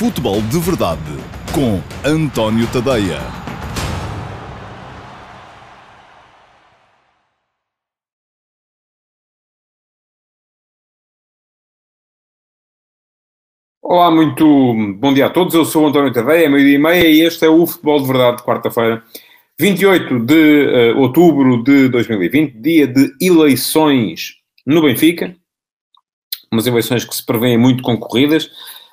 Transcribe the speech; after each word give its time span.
Futebol 0.00 0.40
de 0.40 0.58
Verdade 0.58 1.02
com 1.54 1.78
António 2.08 2.66
Tadeia. 2.72 3.20
Olá, 13.82 14.10
muito 14.10 14.42
bom 14.98 15.12
dia 15.12 15.26
a 15.26 15.28
todos. 15.28 15.52
Eu 15.52 15.66
sou 15.66 15.86
António 15.86 16.10
Tadeia, 16.10 16.46
é 16.46 16.48
meio-dia 16.48 16.76
e 16.76 16.78
meia 16.78 17.06
e 17.06 17.20
este 17.20 17.44
é 17.44 17.50
o 17.50 17.66
Futebol 17.66 18.00
de 18.00 18.06
Verdade 18.06 18.38
de 18.38 18.42
quarta-feira, 18.42 19.04
28 19.58 20.18
de 20.20 20.94
uh, 20.94 20.98
outubro 20.98 21.62
de 21.62 21.90
2020, 21.90 22.54
dia 22.58 22.86
de 22.86 23.12
eleições 23.20 24.36
no 24.66 24.80
Benfica. 24.80 25.36
Umas 26.50 26.66
eleições 26.66 27.04
que 27.04 27.14
se 27.14 27.26
prevêem 27.26 27.58
muito 27.58 27.82
concorridas. 27.82 28.50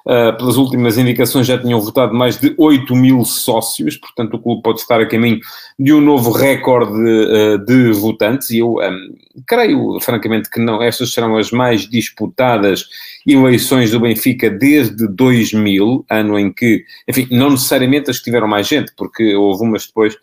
Uh, 0.07 0.37
pelas 0.37 0.55
últimas 0.55 0.97
indicações 0.97 1.45
já 1.45 1.57
tinham 1.57 1.81
votado 1.81 2.13
mais 2.13 2.37
de 2.37 2.55
8 2.57 2.95
mil 2.95 3.25
sócios, 3.25 3.97
portanto 3.97 4.35
o 4.35 4.39
clube 4.39 4.61
pode 4.61 4.79
estar 4.79 5.01
a 5.01 5.05
caminho 5.05 5.41
de 5.77 5.91
um 5.91 5.99
novo 5.99 6.31
recorde 6.31 6.93
uh, 6.97 7.57
de 7.57 7.91
votantes. 7.91 8.49
E 8.51 8.59
eu 8.59 8.77
um, 8.77 9.15
creio, 9.45 9.99
francamente, 9.99 10.49
que 10.49 10.61
não, 10.61 10.81
estas 10.81 11.11
serão 11.11 11.35
as 11.35 11.51
mais 11.51 11.81
disputadas 11.89 12.85
eleições 13.25 13.91
do 13.91 13.99
Benfica 13.99 14.49
desde 14.49 15.09
2000, 15.09 16.05
ano 16.09 16.39
em 16.39 16.53
que, 16.53 16.85
enfim, 17.05 17.27
não 17.29 17.49
necessariamente 17.49 18.09
as 18.09 18.17
que 18.19 18.23
tiveram 18.23 18.47
mais 18.47 18.65
gente, 18.65 18.93
porque 18.95 19.35
houve 19.35 19.63
umas 19.63 19.85
depois 19.85 20.15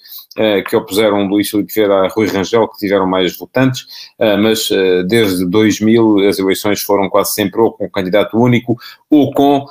que 0.67 0.77
opuseram 0.77 1.27
Luís 1.27 1.51
Filipe 1.51 1.73
Vieira 1.73 2.05
a 2.05 2.09
Rui 2.09 2.27
Rangel, 2.27 2.69
que 2.69 2.79
tiveram 2.79 3.07
mais 3.07 3.37
votantes, 3.37 3.83
uh, 4.19 4.37
mas 4.39 4.71
uh, 4.71 5.05
desde 5.07 5.49
2000 5.49 6.29
as 6.29 6.39
eleições 6.39 6.83
foram 6.83 7.09
quase 7.09 7.33
sempre 7.35 7.61
ou 7.61 7.73
com 7.73 7.87
um 7.87 7.91
candidato 7.91 8.37
único 8.37 8.77
ou 9.11 9.33
com 9.33 9.65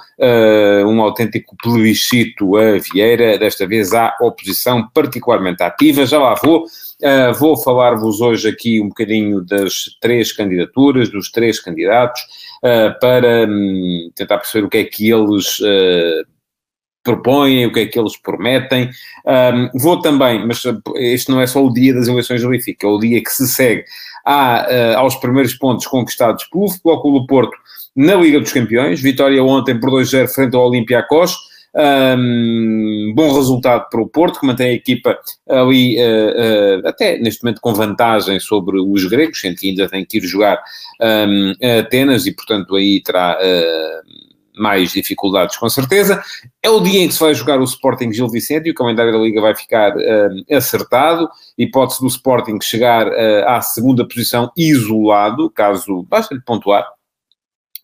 um 0.85 1.01
autêntico 1.01 1.53
plebiscito 1.61 2.55
a 2.55 2.77
Vieira, 2.77 3.37
desta 3.37 3.67
vez 3.67 3.93
à 3.93 4.15
oposição 4.21 4.87
particularmente 4.93 5.61
ativa, 5.61 6.05
já 6.05 6.17
lá 6.17 6.35
vou. 6.41 6.65
Uh, 7.03 7.33
vou 7.37 7.57
falar-vos 7.57 8.21
hoje 8.21 8.47
aqui 8.47 8.79
um 8.79 8.87
bocadinho 8.87 9.41
das 9.41 9.97
três 9.99 10.31
candidaturas, 10.31 11.09
dos 11.09 11.29
três 11.29 11.59
candidatos, 11.59 12.21
uh, 12.63 12.97
para 13.01 13.45
um, 13.45 14.09
tentar 14.15 14.37
perceber 14.37 14.65
o 14.65 14.69
que 14.69 14.77
é 14.77 14.85
que 14.85 15.11
eles 15.11 15.59
uh, 15.59 16.25
propõem, 17.03 17.65
o 17.65 17.73
que 17.73 17.81
é 17.81 17.85
que 17.85 17.99
eles 17.99 18.17
prometem. 18.17 18.89
Um, 19.25 19.79
vou 19.79 19.99
também, 20.01 20.45
mas 20.45 20.63
este 20.95 21.29
não 21.29 21.41
é 21.41 21.47
só 21.47 21.63
o 21.63 21.73
dia 21.73 21.93
das 21.93 22.07
eleições 22.07 22.41
do 22.41 22.49
Benfica, 22.49 22.87
é 22.87 22.89
o 22.89 22.99
dia 22.99 23.21
que 23.21 23.29
se 23.29 23.47
segue 23.47 23.83
à, 24.25 24.95
aos 24.95 25.15
primeiros 25.15 25.53
pontos 25.53 25.85
conquistados 25.85 26.45
pelo 26.45 26.69
Futebol 26.69 27.01
Clube 27.01 27.19
do 27.19 27.27
Porto 27.27 27.57
na 27.95 28.15
Liga 28.15 28.39
dos 28.39 28.51
Campeões. 28.51 29.01
Vitória 29.01 29.43
ontem 29.43 29.79
por 29.79 29.91
2-0 29.91 30.27
frente 30.29 30.55
ao 30.55 30.67
Olympiacos. 30.67 31.35
Um, 31.75 33.13
bom 33.15 33.33
resultado 33.33 33.89
para 33.89 33.99
o 33.99 34.07
Porto, 34.07 34.39
que 34.39 34.45
mantém 34.45 34.69
a 34.69 34.73
equipa 34.73 35.17
ali, 35.49 35.97
uh, 35.97 36.83
uh, 36.83 36.87
até 36.87 37.17
neste 37.17 37.43
momento, 37.43 37.59
com 37.61 37.73
vantagem 37.73 38.39
sobre 38.39 38.79
os 38.79 39.05
gregos, 39.05 39.41
sendo 39.41 39.55
que 39.55 39.69
ainda 39.69 39.89
tem 39.89 40.05
que 40.05 40.17
ir 40.17 40.21
jogar 40.21 40.61
um, 41.01 41.53
Atenas 41.79 42.27
e, 42.27 42.31
portanto, 42.31 42.75
aí 42.75 43.01
terá 43.01 43.39
uh, 43.39 44.22
mais 44.55 44.91
dificuldades, 44.91 45.57
com 45.57 45.69
certeza. 45.69 46.23
É 46.61 46.69
o 46.69 46.79
dia 46.79 47.03
em 47.03 47.07
que 47.07 47.13
se 47.13 47.19
vai 47.19 47.33
jogar 47.33 47.59
o 47.59 47.63
Sporting 47.63 48.11
Gil 48.11 48.29
Vicente 48.29 48.67
e 48.67 48.71
o 48.71 48.75
calendário 48.75 49.11
da 49.11 49.17
Liga 49.17 49.41
vai 49.41 49.55
ficar 49.55 49.93
acertado. 50.51 51.29
Hipótese 51.57 52.01
do 52.01 52.07
Sporting 52.07 52.59
chegar 52.61 53.07
à 53.47 53.61
segunda 53.61 54.07
posição 54.07 54.51
isolado, 54.57 55.49
caso 55.49 56.03
basta-lhe 56.03 56.41
pontuar 56.41 56.85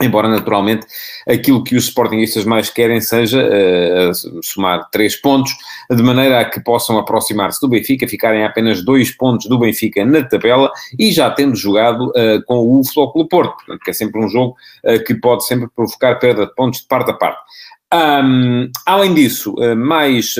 Embora, 0.01 0.29
naturalmente, 0.29 0.87
aquilo 1.27 1.61
que 1.61 1.75
os 1.75 1.83
Sportingistas 1.83 2.45
mais 2.45 2.69
querem 2.69 3.01
seja 3.01 3.45
uh, 3.45 4.41
somar 4.41 4.89
três 4.91 5.17
pontos, 5.17 5.51
de 5.91 6.01
maneira 6.01 6.39
a 6.39 6.45
que 6.45 6.61
possam 6.61 6.97
aproximar-se 6.97 7.59
do 7.59 7.67
Benfica, 7.67 8.07
ficarem 8.07 8.45
a 8.45 8.47
apenas 8.47 8.81
dois 8.81 9.11
pontos 9.11 9.47
do 9.47 9.59
Benfica 9.59 10.05
na 10.05 10.23
tabela 10.23 10.71
e 10.97 11.11
já 11.11 11.29
tendo 11.29 11.53
jogado 11.53 12.11
uh, 12.11 12.41
com 12.45 12.79
o 12.79 12.83
Flóculo 12.85 13.27
Porto, 13.27 13.57
portanto, 13.57 13.81
que 13.83 13.89
é 13.89 13.93
sempre 13.93 14.23
um 14.23 14.29
jogo 14.29 14.55
uh, 14.85 15.03
que 15.03 15.13
pode 15.15 15.45
sempre 15.45 15.67
provocar 15.75 16.15
perda 16.15 16.45
de 16.45 16.55
pontos 16.55 16.79
de 16.79 16.87
parte 16.87 17.11
a 17.11 17.13
parte. 17.15 17.41
Um, 17.91 18.71
além 18.85 19.15
disso, 19.15 19.55
mais, 19.75 20.35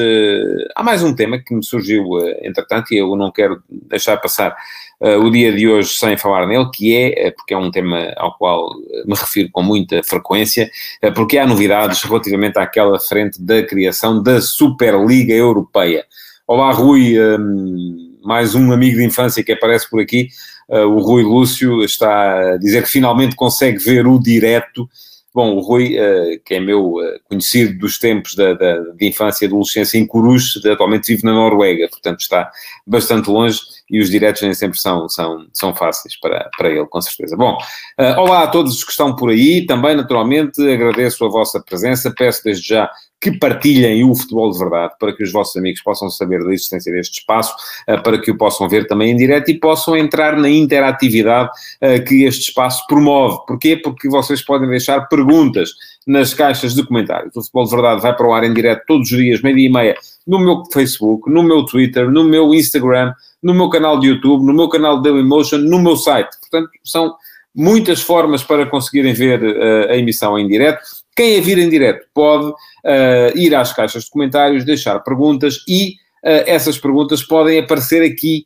há 0.75 0.83
mais 0.83 1.01
um 1.01 1.15
tema 1.15 1.39
que 1.39 1.51
me 1.51 1.65
surgiu, 1.65 2.05
entretanto, 2.43 2.93
e 2.93 2.99
eu 2.99 3.15
não 3.15 3.31
quero 3.31 3.63
deixar 3.67 4.17
passar 4.17 4.55
uh, 5.01 5.19
o 5.19 5.31
dia 5.31 5.51
de 5.53 5.67
hoje 5.67 5.89
sem 5.89 6.17
falar 6.17 6.47
nele, 6.47 6.69
que 6.73 6.95
é, 6.95 7.27
eh, 7.27 7.31
porque 7.31 7.53
é 7.53 7.57
um 7.57 7.71
tema 7.71 8.13
ao 8.17 8.37
qual 8.37 8.69
eh, 8.91 9.03
me 9.05 9.15
refiro 9.15 9.49
com 9.51 9.61
muita 9.61 10.03
frequência, 10.03 10.69
uh, 11.03 11.13
porque 11.13 11.37
há 11.37 11.45
novidades 11.45 12.01
relativamente 12.03 12.57
àquela 12.57 12.99
frente 12.99 13.41
da 13.41 13.63
criação 13.63 14.21
da 14.21 14.41
Superliga 14.41 15.33
Europeia. 15.33 16.05
Olá, 16.47 16.71
Rui, 16.71 17.15
um, 17.19 18.17
mais 18.23 18.55
um 18.55 18.71
amigo 18.71 18.97
de 18.97 19.05
infância 19.05 19.43
que 19.43 19.51
aparece 19.51 19.89
por 19.89 20.01
aqui. 20.01 20.29
Uh, 20.67 20.85
o 20.85 20.99
Rui 20.99 21.23
Lúcio 21.23 21.83
está 21.83 22.53
a 22.53 22.57
dizer 22.57 22.83
que 22.83 22.89
finalmente 22.89 23.35
consegue 23.35 23.77
ver 23.77 24.05
o 24.07 24.19
direto 24.19 24.89
Bom, 25.33 25.55
o 25.55 25.59
Rui, 25.59 25.95
uh, 25.95 26.41
que 26.43 26.55
é 26.55 26.59
meu 26.59 26.95
uh, 26.95 27.19
conhecido 27.25 27.77
dos 27.77 27.99
tempos 27.99 28.35
da, 28.35 28.53
da, 28.53 28.79
de 28.79 29.07
infância 29.07 29.45
e 29.45 29.47
adolescência 29.47 29.97
em 29.97 30.05
Coruche, 30.05 30.59
atualmente 30.67 31.07
vive 31.07 31.23
na 31.23 31.33
Noruega, 31.33 31.87
portanto 31.87 32.19
está 32.21 32.51
bastante 32.85 33.29
longe 33.29 33.59
e 33.89 33.99
os 33.99 34.09
diretos 34.09 34.41
nem 34.41 34.53
sempre 34.53 34.79
são, 34.79 35.07
são, 35.09 35.47
são 35.53 35.75
fáceis 35.75 36.19
para, 36.19 36.49
para 36.57 36.69
ele, 36.69 36.85
com 36.85 37.01
certeza. 37.01 37.35
Bom, 37.35 37.57
uh, 37.99 38.19
olá 38.19 38.43
a 38.43 38.47
todos 38.47 38.75
os 38.75 38.83
que 38.83 38.91
estão 38.91 39.15
por 39.15 39.29
aí, 39.29 39.65
também 39.65 39.95
naturalmente 39.95 40.61
agradeço 40.61 41.25
a 41.25 41.29
vossa 41.29 41.59
presença, 41.61 42.13
peço 42.15 42.43
desde 42.43 42.67
já 42.67 42.89
que 43.21 43.37
partilhem 43.37 44.03
o 44.03 44.15
futebol 44.15 44.49
de 44.49 44.57
verdade, 44.57 44.93
para 44.97 45.13
que 45.13 45.23
os 45.23 45.31
vossos 45.31 45.55
amigos 45.57 45.81
possam 45.81 46.09
saber 46.09 46.43
da 46.43 46.53
existência 46.53 46.91
deste 46.91 47.19
espaço, 47.19 47.53
eh, 47.85 47.97
para 47.97 48.19
que 48.19 48.31
o 48.31 48.37
possam 48.37 48.69
ver 48.69 48.87
também 48.87 49.11
em 49.11 49.17
direto 49.17 49.51
e 49.51 49.59
possam 49.59 49.97
entrar 49.97 50.37
na 50.37 50.49
interatividade 50.49 51.49
eh, 51.81 51.99
que 51.99 52.23
este 52.23 52.49
espaço 52.49 52.85
promove. 52.87 53.39
Porquê? 53.45 53.75
Porque 53.75 54.07
vocês 54.07 54.41
podem 54.41 54.69
deixar 54.69 55.01
perguntas 55.09 55.71
nas 56.07 56.33
caixas 56.33 56.73
de 56.73 56.83
comentários. 56.83 57.35
O 57.35 57.41
Futebol 57.41 57.65
de 57.65 57.71
Verdade 57.71 58.01
vai 58.01 58.15
para 58.15 58.27
o 58.27 58.33
ar 58.33 58.43
em 58.43 58.53
direto 58.53 58.83
todos 58.87 59.11
os 59.11 59.17
dias, 59.17 59.41
meio-dia 59.41 59.67
e 59.67 59.71
meia, 59.71 59.95
no 60.25 60.39
meu 60.39 60.63
Facebook, 60.71 61.29
no 61.29 61.43
meu 61.43 61.65
Twitter, 61.65 62.09
no 62.09 62.23
meu 62.23 62.53
Instagram, 62.53 63.13
no 63.41 63.53
meu 63.53 63.69
canal 63.69 63.99
de 63.99 64.07
YouTube, 64.07 64.45
no 64.45 64.53
meu 64.53 64.67
canal 64.67 64.97
de 64.97 65.03
Dailymotion, 65.03 65.59
no 65.59 65.79
meu 65.79 65.95
site. 65.95 66.29
Portanto, 66.39 66.69
são 66.83 67.15
muitas 67.55 68.01
formas 68.01 68.43
para 68.43 68.65
conseguirem 68.65 69.13
ver 69.13 69.41
uh, 69.41 69.91
a 69.91 69.97
emissão 69.97 70.37
em 70.37 70.47
direto. 70.47 70.81
Quem 71.15 71.37
a 71.37 71.41
vir 71.41 71.57
em 71.57 71.69
direto 71.69 72.05
pode 72.13 72.47
uh, 72.47 73.35
ir 73.35 73.53
às 73.55 73.73
caixas 73.73 74.05
de 74.05 74.09
comentários, 74.09 74.65
deixar 74.65 74.99
perguntas 74.99 75.63
e 75.67 75.95
uh, 76.23 76.45
essas 76.45 76.77
perguntas 76.77 77.23
podem 77.23 77.59
aparecer 77.59 78.03
aqui 78.03 78.45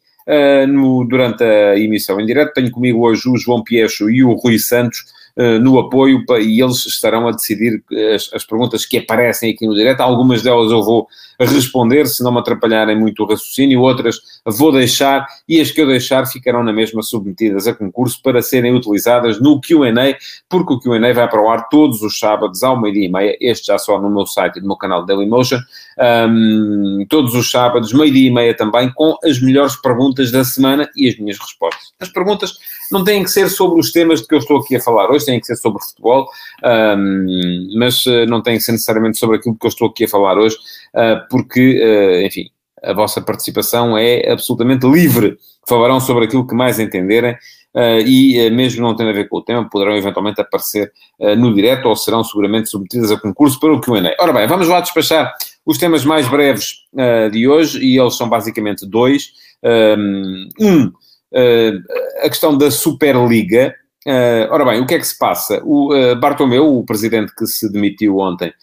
no, 0.69 1.03
durante 1.03 1.43
a 1.43 1.77
emissão 1.77 2.17
em 2.17 2.25
direto. 2.25 2.53
Tenho 2.53 2.71
comigo 2.71 3.05
hoje 3.05 3.27
o 3.27 3.35
João 3.35 3.61
Piecho 3.61 4.09
e 4.09 4.23
o 4.23 4.31
Rui 4.31 4.57
Santos 4.57 5.03
uh, 5.37 5.59
no 5.59 5.79
apoio 5.79 6.23
e 6.41 6.61
eles 6.61 6.85
estarão 6.85 7.27
a 7.27 7.31
decidir 7.31 7.83
as, 8.13 8.29
as, 8.33 8.43
perguntas 8.43 8.85
que 8.85 8.97
aparecem 8.97 9.51
aqui 9.51 9.65
no 9.65 9.75
direto. 9.75 10.01
Algumas 10.01 10.41
delas 10.41 10.71
eu 10.71 10.83
vou 10.83 11.07
responder, 11.39 12.07
se 12.07 12.23
não 12.23 12.31
me 12.31 12.39
atrapalharem 12.39 12.97
muito 12.97 13.23
o 13.23 13.25
raciocínio, 13.25 13.81
outras 13.81 14.17
vou 14.45 14.71
deixar 14.71 15.25
e 15.47 15.59
as 15.59 15.71
que 15.71 15.81
eu 15.81 15.87
deixar 15.87 16.25
ficarão 16.25 16.63
na 16.63 16.73
mesma 16.73 17.01
submetidas 17.01 17.67
a 17.67 17.73
concurso 17.73 18.21
para 18.21 18.41
serem 18.41 18.75
utilizadas 18.75 19.39
no 19.39 19.59
Q&A, 19.59 20.17
porque 20.49 20.73
o 20.73 20.79
Q&A 20.79 21.13
vai 21.13 21.29
para 21.29 21.41
o 21.41 21.49
ar 21.49 21.69
todos 21.69 22.01
os 22.01 22.17
sábados 22.19 22.63
ao 22.63 22.79
meio-dia 22.79 23.05
e 23.05 23.11
meia, 23.11 23.37
este 23.39 23.67
já 23.67 23.77
só 23.77 23.99
no 23.99 24.09
meu 24.09 24.25
site 24.25 24.57
e 24.57 24.61
no 24.61 24.67
meu 24.67 24.77
canal 24.77 25.05
Dailymotion, 25.05 25.59
um, 26.29 27.05
todos 27.09 27.33
os 27.33 27.49
sábados, 27.49 27.93
meio-dia 27.93 28.27
e 28.27 28.31
meia 28.31 28.55
também, 28.55 28.91
com 28.93 29.15
as 29.23 29.41
melhores 29.41 29.75
perguntas 29.75 30.31
da 30.31 30.43
semana 30.43 30.89
e 30.95 31.09
as 31.09 31.17
minhas 31.17 31.39
respostas. 31.39 31.93
As 31.99 32.09
perguntas 32.09 32.53
não 32.91 33.03
têm 33.03 33.23
que 33.23 33.31
ser 33.31 33.49
sobre 33.49 33.79
os 33.79 33.91
temas 33.91 34.21
de 34.21 34.27
que 34.27 34.35
eu 34.35 34.39
estou 34.39 34.57
aqui 34.57 34.75
a 34.75 34.81
falar 34.81 35.09
hoje, 35.09 35.22
têm 35.25 35.39
que 35.39 35.45
ser 35.45 35.55
sobre 35.55 35.83
futebol, 35.83 36.27
um, 36.63 37.67
mas 37.77 38.05
uh, 38.05 38.25
não 38.27 38.41
têm 38.41 38.57
que 38.57 38.63
ser 38.63 38.71
necessariamente 38.73 39.17
sobre 39.17 39.37
aquilo 39.37 39.55
que 39.55 39.65
eu 39.65 39.69
estou 39.69 39.87
aqui 39.87 40.05
a 40.05 40.07
falar 40.07 40.37
hoje, 40.37 40.55
uh, 40.95 41.27
porque, 41.29 41.79
uh, 41.81 42.25
enfim, 42.25 42.49
a 42.83 42.93
vossa 42.93 43.21
participação 43.21 43.97
é 43.97 44.29
absolutamente 44.29 44.85
livre. 44.85 45.37
Falarão 45.67 45.99
sobre 45.99 46.25
aquilo 46.25 46.45
que 46.45 46.53
mais 46.53 46.79
entenderem. 46.79 47.37
Uh, 47.75 48.05
e 48.05 48.47
uh, 48.47 48.53
mesmo 48.53 48.83
não 48.83 48.95
tendo 48.95 49.09
a 49.09 49.13
ver 49.13 49.27
com 49.27 49.37
o 49.37 49.41
tema, 49.41 49.67
poderão 49.67 49.97
eventualmente 49.97 50.39
aparecer 50.39 50.91
uh, 51.19 51.35
no 51.35 51.55
direto 51.55 51.87
ou 51.87 51.95
serão 51.95 52.23
seguramente 52.23 52.69
submetidas 52.69 53.09
a 53.09 53.19
concurso 53.19 53.59
para 53.59 53.73
o 53.73 53.81
Q&A. 53.81 54.15
Ora 54.19 54.31
bem, 54.31 54.45
vamos 54.45 54.67
lá 54.67 54.79
despachar 54.79 55.33
os 55.65 55.79
temas 55.79 56.05
mais 56.05 56.27
breves 56.27 56.83
de 57.31 57.47
hoje 57.47 57.79
e 57.81 57.97
eles 57.97 58.15
são 58.15 58.27
basicamente 58.27 58.85
dois. 58.85 59.31
Um, 59.63 60.91
a 62.21 62.29
questão 62.29 62.57
da 62.57 62.69
Superliga. 62.69 63.73
Ora 64.49 64.65
bem, 64.65 64.81
o 64.81 64.85
que 64.85 64.95
é 64.95 64.99
que 64.99 65.07
se 65.07 65.17
passa? 65.17 65.61
O 65.63 65.89
Bartomeu, 66.19 66.77
o 66.77 66.83
presidente 66.83 67.33
que 67.35 67.45
se 67.45 67.71
demitiu 67.71 68.17
ontem 68.17 68.53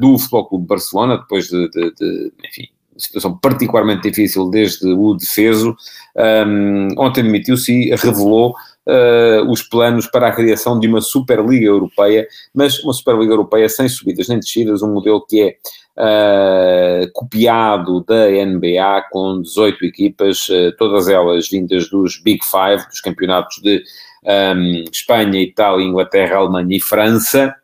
do 0.00 0.18
Futebol 0.18 0.48
Clube 0.48 0.64
de 0.64 0.68
Barcelona, 0.68 1.18
depois 1.18 1.46
de, 1.46 1.68
de, 1.70 1.94
de 1.94 2.32
enfim, 2.44 2.68
situação 2.98 3.38
particularmente 3.38 4.02
difícil 4.02 4.50
desde 4.50 4.86
o 4.92 5.14
defeso. 5.14 5.76
Um, 6.46 6.88
ontem 6.98 7.22
demitiu-se 7.22 7.72
e 7.72 7.94
revelou 7.94 8.50
uh, 8.50 9.50
os 9.50 9.62
planos 9.62 10.06
para 10.06 10.28
a 10.28 10.32
criação 10.32 10.78
de 10.78 10.88
uma 10.88 11.00
Superliga 11.00 11.66
Europeia, 11.66 12.26
mas 12.52 12.82
uma 12.82 12.92
Superliga 12.92 13.32
Europeia 13.32 13.68
sem 13.68 13.88
subidas 13.88 14.28
nem 14.28 14.40
descidas, 14.40 14.82
um 14.82 14.92
modelo 14.92 15.24
que 15.24 15.40
é 15.40 15.56
Uh, 16.00 17.10
copiado 17.12 18.04
da 18.04 18.28
NBA 18.28 19.06
com 19.10 19.42
18 19.42 19.84
equipas, 19.84 20.48
uh, 20.48 20.70
todas 20.78 21.08
elas 21.08 21.48
vindas 21.48 21.90
dos 21.90 22.22
Big 22.22 22.38
Five, 22.44 22.86
dos 22.86 23.00
campeonatos 23.00 23.60
de 23.60 23.82
um, 24.24 24.84
Espanha, 24.92 25.40
Itália, 25.40 25.84
Inglaterra, 25.84 26.36
Alemanha 26.36 26.76
e 26.76 26.80
França, 26.80 27.54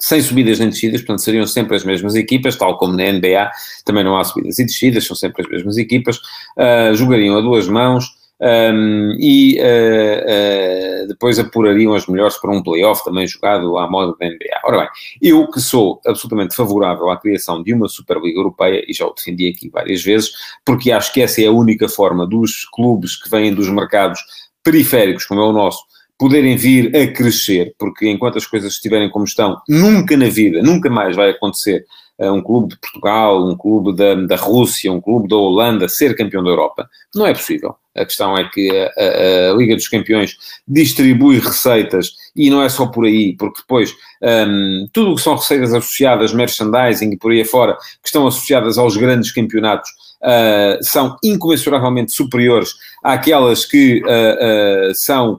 sem 0.00 0.22
subidas 0.22 0.58
nem 0.58 0.68
descidas, 0.68 1.00
portanto 1.00 1.22
seriam 1.22 1.46
sempre 1.46 1.76
as 1.76 1.84
mesmas 1.84 2.14
equipas, 2.14 2.56
tal 2.56 2.78
como 2.78 2.92
na 2.92 3.10
NBA 3.12 3.50
também 3.84 4.04
não 4.04 4.16
há 4.16 4.24
subidas 4.24 4.58
e 4.58 4.64
descidas, 4.64 5.04
são 5.04 5.16
sempre 5.16 5.42
as 5.42 5.50
mesmas 5.50 5.76
equipas, 5.76 6.18
uh, 6.18 6.94
jogariam 6.94 7.36
a 7.36 7.40
duas 7.40 7.66
mãos 7.66 8.16
um, 8.40 9.16
e 9.18 9.58
uh, 9.58 11.04
uh, 11.04 11.08
depois 11.08 11.38
apurariam 11.40 11.94
as 11.94 12.06
melhores 12.06 12.36
para 12.36 12.52
um 12.52 12.62
playoff 12.62 13.02
também 13.02 13.26
jogado 13.26 13.76
à 13.76 13.90
moda 13.90 14.14
da 14.18 14.26
NBA. 14.26 14.60
Ora 14.64 14.78
bem, 14.78 14.88
eu 15.20 15.48
que 15.48 15.60
sou 15.60 16.00
absolutamente 16.06 16.54
favorável 16.54 17.10
à 17.10 17.16
criação 17.16 17.62
de 17.62 17.74
uma 17.74 17.88
Superliga 17.88 18.38
Europeia, 18.38 18.84
e 18.86 18.92
já 18.92 19.04
o 19.04 19.12
defendi 19.12 19.48
aqui 19.48 19.68
várias 19.68 20.02
vezes, 20.04 20.30
porque 20.64 20.92
acho 20.92 21.12
que 21.12 21.20
essa 21.20 21.42
é 21.42 21.46
a 21.46 21.52
única 21.52 21.88
forma 21.88 22.24
dos 22.26 22.64
clubes 22.66 23.20
que 23.20 23.28
vêm 23.28 23.52
dos 23.52 23.68
mercados 23.68 24.20
periféricos, 24.68 25.24
como 25.24 25.40
é 25.40 25.44
o 25.44 25.52
nosso, 25.52 25.80
poderem 26.18 26.56
vir 26.56 26.94
a 26.94 27.06
crescer, 27.10 27.74
porque 27.78 28.06
enquanto 28.06 28.36
as 28.36 28.46
coisas 28.46 28.74
estiverem 28.74 29.08
como 29.08 29.24
estão, 29.24 29.56
nunca 29.66 30.16
na 30.16 30.28
vida, 30.28 30.60
nunca 30.62 30.90
mais 30.90 31.16
vai 31.16 31.30
acontecer 31.30 31.86
uh, 32.18 32.32
um 32.32 32.42
clube 32.42 32.74
de 32.74 32.76
Portugal, 32.78 33.48
um 33.48 33.56
clube 33.56 33.96
da, 33.96 34.14
da 34.14 34.36
Rússia, 34.36 34.92
um 34.92 35.00
clube 35.00 35.28
da 35.28 35.36
Holanda 35.36 35.88
ser 35.88 36.14
campeão 36.16 36.42
da 36.42 36.50
Europa. 36.50 36.86
Não 37.14 37.26
é 37.26 37.32
possível. 37.32 37.76
A 37.96 38.04
questão 38.04 38.36
é 38.36 38.48
que 38.48 38.70
a, 38.70 38.92
a, 38.96 39.52
a 39.52 39.54
Liga 39.54 39.74
dos 39.74 39.88
Campeões 39.88 40.36
distribui 40.66 41.38
receitas 41.38 42.12
e 42.36 42.50
não 42.50 42.62
é 42.62 42.68
só 42.68 42.86
por 42.86 43.06
aí, 43.06 43.34
porque 43.36 43.60
depois 43.60 43.94
um, 44.22 44.86
tudo 44.92 45.12
o 45.12 45.16
que 45.16 45.22
são 45.22 45.36
receitas 45.36 45.72
associadas, 45.72 46.32
merchandising 46.32 47.12
e 47.12 47.16
por 47.16 47.32
aí 47.32 47.40
afora, 47.40 47.74
que 47.74 48.08
estão 48.08 48.26
associadas 48.26 48.76
aos 48.76 48.96
grandes 48.96 49.32
campeonatos, 49.32 49.90
uh, 50.22 50.78
são 50.82 51.16
incomensuravelmente 51.22 52.12
superiores 52.12 52.74
àquelas 53.02 53.64
que 53.64 54.02
uh, 54.02 54.92
são 54.94 55.38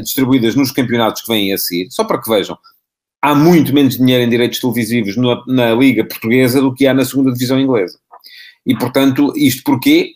distribuídas 0.00 0.54
nos 0.54 0.70
campeonatos 0.70 1.22
que 1.22 1.28
vêm 1.32 1.52
a 1.52 1.58
seguir. 1.58 1.88
Só 1.90 2.04
para 2.04 2.22
que 2.22 2.30
vejam, 2.30 2.56
há 3.20 3.34
muito 3.34 3.74
menos 3.74 3.96
dinheiro 3.96 4.22
em 4.22 4.28
direitos 4.28 4.60
televisivos 4.60 5.16
na, 5.16 5.42
na 5.48 5.74
Liga 5.74 6.04
Portuguesa 6.04 6.60
do 6.60 6.72
que 6.72 6.86
há 6.86 6.94
na 6.94 7.04
segunda 7.04 7.32
Divisão 7.32 7.58
Inglesa. 7.58 7.98
E, 8.64 8.76
portanto, 8.76 9.32
isto 9.36 9.64
porquê? 9.64 10.12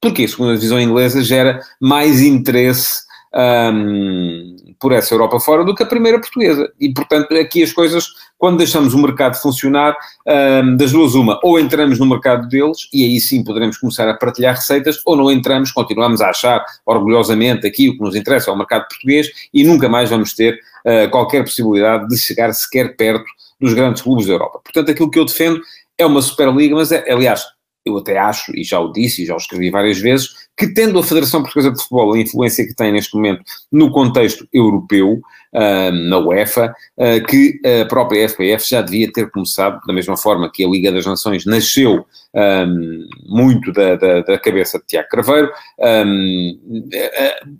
Porque 0.00 0.24
a 0.24 0.28
segunda 0.28 0.54
Divisão 0.54 0.80
Inglesa 0.80 1.22
gera 1.22 1.60
mais 1.80 2.20
interesse 2.20 2.88
um, 3.34 4.56
por 4.82 4.92
essa 4.92 5.14
Europa 5.14 5.38
fora 5.38 5.64
do 5.64 5.74
que 5.74 5.84
a 5.84 5.86
primeira 5.86 6.18
portuguesa. 6.18 6.70
E, 6.80 6.92
portanto, 6.92 7.32
aqui 7.36 7.62
as 7.62 7.72
coisas, 7.72 8.08
quando 8.36 8.58
deixamos 8.58 8.92
o 8.92 8.98
mercado 8.98 9.36
funcionar, 9.36 9.96
um, 10.26 10.76
das 10.76 10.90
duas 10.90 11.14
uma, 11.14 11.38
ou 11.44 11.58
entramos 11.60 12.00
no 12.00 12.06
mercado 12.06 12.48
deles, 12.48 12.88
e 12.92 13.04
aí 13.04 13.20
sim 13.20 13.44
poderemos 13.44 13.78
começar 13.78 14.08
a 14.08 14.14
partilhar 14.14 14.56
receitas, 14.56 15.00
ou 15.06 15.16
não 15.16 15.30
entramos, 15.30 15.70
continuamos 15.70 16.20
a 16.20 16.30
achar 16.30 16.64
orgulhosamente 16.84 17.64
aqui 17.64 17.88
o 17.88 17.92
que 17.96 18.02
nos 18.02 18.16
interessa 18.16 18.50
é 18.50 18.52
o 18.52 18.58
mercado 18.58 18.88
português, 18.88 19.28
e 19.54 19.62
nunca 19.62 19.88
mais 19.88 20.10
vamos 20.10 20.34
ter 20.34 20.58
uh, 20.84 21.08
qualquer 21.10 21.44
possibilidade 21.44 22.08
de 22.08 22.18
chegar 22.18 22.52
sequer 22.52 22.96
perto 22.96 23.24
dos 23.60 23.72
grandes 23.72 24.02
clubes 24.02 24.26
da 24.26 24.32
Europa. 24.32 24.60
Portanto, 24.64 24.90
aquilo 24.90 25.10
que 25.10 25.18
eu 25.20 25.24
defendo 25.24 25.60
é 25.96 26.04
uma 26.04 26.20
Superliga, 26.20 26.74
mas 26.74 26.90
é, 26.90 27.08
aliás, 27.08 27.44
eu 27.84 27.98
até 27.98 28.18
acho, 28.18 28.56
e 28.56 28.64
já 28.64 28.80
o 28.80 28.92
disse 28.92 29.22
e 29.22 29.26
já 29.26 29.34
o 29.34 29.38
escrevi 29.38 29.70
várias 29.70 29.98
vezes, 29.98 30.41
que 30.56 30.68
tendo 30.68 30.98
a 30.98 31.02
Federação 31.02 31.42
Portuguesa 31.42 31.72
de 31.72 31.80
Futebol 31.80 32.14
a 32.14 32.18
influência 32.18 32.66
que 32.66 32.74
tem 32.74 32.92
neste 32.92 33.14
momento 33.14 33.42
no 33.70 33.90
contexto 33.90 34.46
europeu, 34.52 35.20
uh, 35.52 35.92
na 36.08 36.18
UEFA, 36.18 36.74
uh, 36.96 37.26
que 37.26 37.60
a 37.82 37.86
própria 37.86 38.28
FPF 38.28 38.68
já 38.68 38.82
devia 38.82 39.10
ter 39.12 39.30
começado, 39.30 39.80
da 39.86 39.92
mesma 39.92 40.16
forma 40.16 40.50
que 40.52 40.64
a 40.64 40.68
Liga 40.68 40.92
das 40.92 41.06
Nações 41.06 41.44
nasceu 41.46 42.04
um, 42.34 43.06
muito 43.26 43.72
da, 43.72 43.94
da, 43.96 44.20
da, 44.20 44.38
cabeça 44.38 44.78
de 44.78 44.86
Tiago 44.86 45.08
Craveiro, 45.08 45.50
um, 45.78 46.58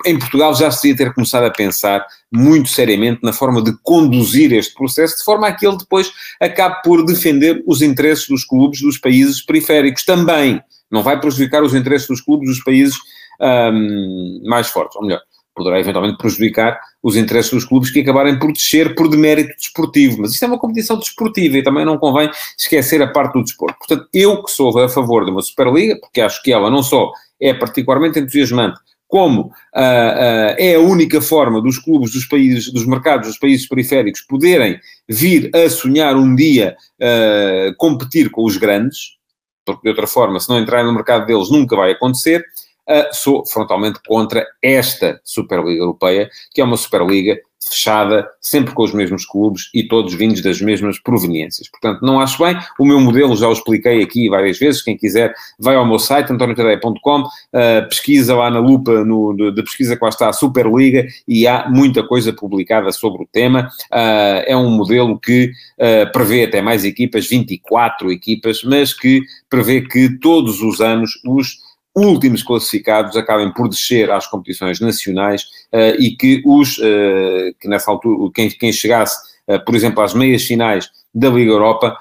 em 0.07 0.19
Portugal 0.19 0.55
já 0.55 0.71
se 0.71 0.83
devia 0.83 1.07
ter 1.07 1.15
começado 1.15 1.45
a 1.45 1.51
pensar 1.51 2.07
muito 2.33 2.71
seriamente 2.71 3.21
na 3.23 3.33
forma 3.33 3.63
de 3.63 3.73
conduzir 3.83 4.53
este 4.53 4.75
processo, 4.75 5.19
de 5.19 5.25
forma 5.25 5.47
a 5.47 5.53
que 5.53 5.67
ele 5.67 5.77
depois 5.77 6.11
acabe 6.41 6.81
por 6.83 7.05
defender 7.05 7.63
os 7.67 7.83
interesses 7.83 8.27
dos 8.27 8.45
clubes 8.45 8.81
dos 8.81 8.99
países 8.99 9.45
periféricos 9.45 10.05
também. 10.05 10.63
Não 10.93 11.03
vai 11.03 11.19
prejudicar 11.19 11.63
os 11.63 11.75
interesses 11.75 12.07
dos 12.07 12.21
clubes 12.21 12.49
dos 12.49 12.63
países 12.63 12.97
um, 13.41 14.43
mais 14.45 14.69
fortes, 14.69 14.97
ou 14.97 15.03
melhor, 15.03 15.21
poderá 15.55 15.81
eventualmente 15.81 16.19
prejudicar 16.19 16.79
os 17.03 17.17
interesses 17.17 17.51
dos 17.51 17.65
clubes 17.65 17.91
que 17.91 18.01
acabarem 18.01 18.39
por 18.39 18.53
descer 18.53 18.95
por 18.95 19.09
demérito 19.09 19.55
desportivo. 19.57 20.19
Mas 20.21 20.33
isto 20.33 20.45
é 20.45 20.49
uma 20.49 20.59
competição 20.59 20.99
desportiva 20.99 21.59
e 21.59 21.63
também 21.63 21.85
não 21.85 21.99
convém 21.99 22.31
esquecer 22.59 23.03
a 23.03 23.09
parte 23.09 23.35
do 23.35 23.43
desporto. 23.43 23.79
Portanto, 23.79 24.09
eu 24.13 24.43
que 24.43 24.51
sou 24.51 24.79
a 24.79 24.89
favor 24.89 25.25
de 25.25 25.31
uma 25.31 25.43
Superliga, 25.43 25.99
porque 26.01 26.21
acho 26.21 26.43
que 26.43 26.53
ela 26.53 26.71
não 26.71 26.83
só 26.83 27.11
é 27.41 27.53
particularmente 27.53 28.19
entusiasmante, 28.19 28.79
como 29.09 29.43
uh, 29.43 29.47
uh, 29.47 30.57
é 30.57 30.75
a 30.77 30.81
única 30.81 31.21
forma 31.21 31.61
dos 31.61 31.79
clubes 31.79 32.13
dos 32.13 32.25
países, 32.25 32.73
dos 32.73 32.87
mercados 32.87 33.29
dos 33.29 33.39
países 33.39 33.69
periféricos 33.69 34.23
poderem 34.23 34.81
vir 35.07 35.51
a 35.55 35.69
sonhar 35.69 36.17
um 36.17 36.35
dia 36.35 36.75
uh, 36.99 37.77
competir 37.77 38.31
com 38.31 38.43
os 38.43 38.57
grandes, 38.57 39.19
porque 39.65 39.83
de 39.83 39.89
outra 39.91 40.07
forma, 40.07 40.41
se 40.41 40.49
não 40.49 40.59
entrarem 40.59 40.87
no 40.87 40.93
mercado 40.93 41.27
deles, 41.27 41.51
nunca 41.51 41.77
vai 41.77 41.93
acontecer. 41.93 42.45
Uh, 42.89 43.15
sou 43.15 43.47
frontalmente 43.47 44.01
contra 44.07 44.45
esta 44.61 45.21
Superliga 45.25 45.83
Europeia, 45.83 46.29
que 46.53 46.61
é 46.61 46.65
uma 46.65 46.77
Superliga 46.77 47.39
fechada, 47.69 48.29
sempre 48.41 48.75
com 48.75 48.83
os 48.83 48.93
mesmos 48.93 49.25
clubes 49.25 49.71
e 49.73 49.83
todos 49.83 50.15
vindos 50.15 50.43
das 50.43 50.61
mesmas 50.61 50.99
proveniências. 50.99 51.69
Portanto, 51.69 52.03
não 52.03 52.21
acho 52.21 52.43
bem. 52.43 52.59
O 52.79 52.85
meu 52.85 53.01
modelo 53.01 53.37
já 53.37 53.49
o 53.49 53.53
expliquei 53.53 54.03
aqui 54.03 54.29
várias 54.29 54.59
vezes. 54.59 54.83
Quem 54.83 54.97
quiser, 54.97 55.35
vai 55.59 55.77
ao 55.77 55.87
meu 55.87 55.99
site, 55.99 56.33
antoniotadeia.com, 56.33 57.21
uh, 57.21 57.89
pesquisa 57.89 58.35
lá 58.35 58.51
na 58.51 58.59
lupa 58.59 59.05
no, 59.05 59.35
de, 59.35 59.53
de, 59.53 59.63
pesquisa 59.63 59.97
que 59.97 60.03
lá 60.03 60.09
está 60.09 60.29
a 60.29 60.33
Superliga 60.33 61.07
e 61.27 61.47
há 61.47 61.69
muita 61.69 62.03
coisa 62.03 62.33
publicada 62.33 62.91
sobre 62.93 63.23
o 63.23 63.29
tema. 63.31 63.69
Uh, 63.93 64.43
é 64.47 64.57
um 64.57 64.71
modelo 64.71 65.19
que 65.19 65.53
uh, 65.79 66.11
prevê 66.13 66.45
até 66.45 66.61
mais 66.61 66.85
equipas, 66.85 67.29
24 67.29 68.11
equipas, 68.11 68.63
mas 68.65 68.93
que 68.93 69.23
prevê 69.49 69.83
que 69.83 70.19
todos 70.19 70.61
os 70.61 70.81
anos 70.81 71.13
os 71.25 71.62
últimos 71.95 72.43
classificados 72.43 73.17
acabem 73.17 73.53
por 73.53 73.69
descer 73.69 74.11
às 74.11 74.27
competições 74.27 74.81
nacionais 74.81 75.43
uh, 75.73 76.01
e 76.01 76.17
que 76.17 76.43
os 76.45 76.79
uh, 76.79 77.55
que 77.61 77.69
nessa 77.69 77.91
altura, 77.91 78.31
quem, 78.35 78.51
quem 78.51 78.73
chegasse, 78.73 79.19
uh, 79.49 79.63
por 79.65 79.75
exemplo, 79.75 80.03
às 80.03 80.15
meias 80.15 80.43
finais 80.43 80.91
da 81.15 81.29
Liga 81.29 81.51
Europa, 81.51 81.95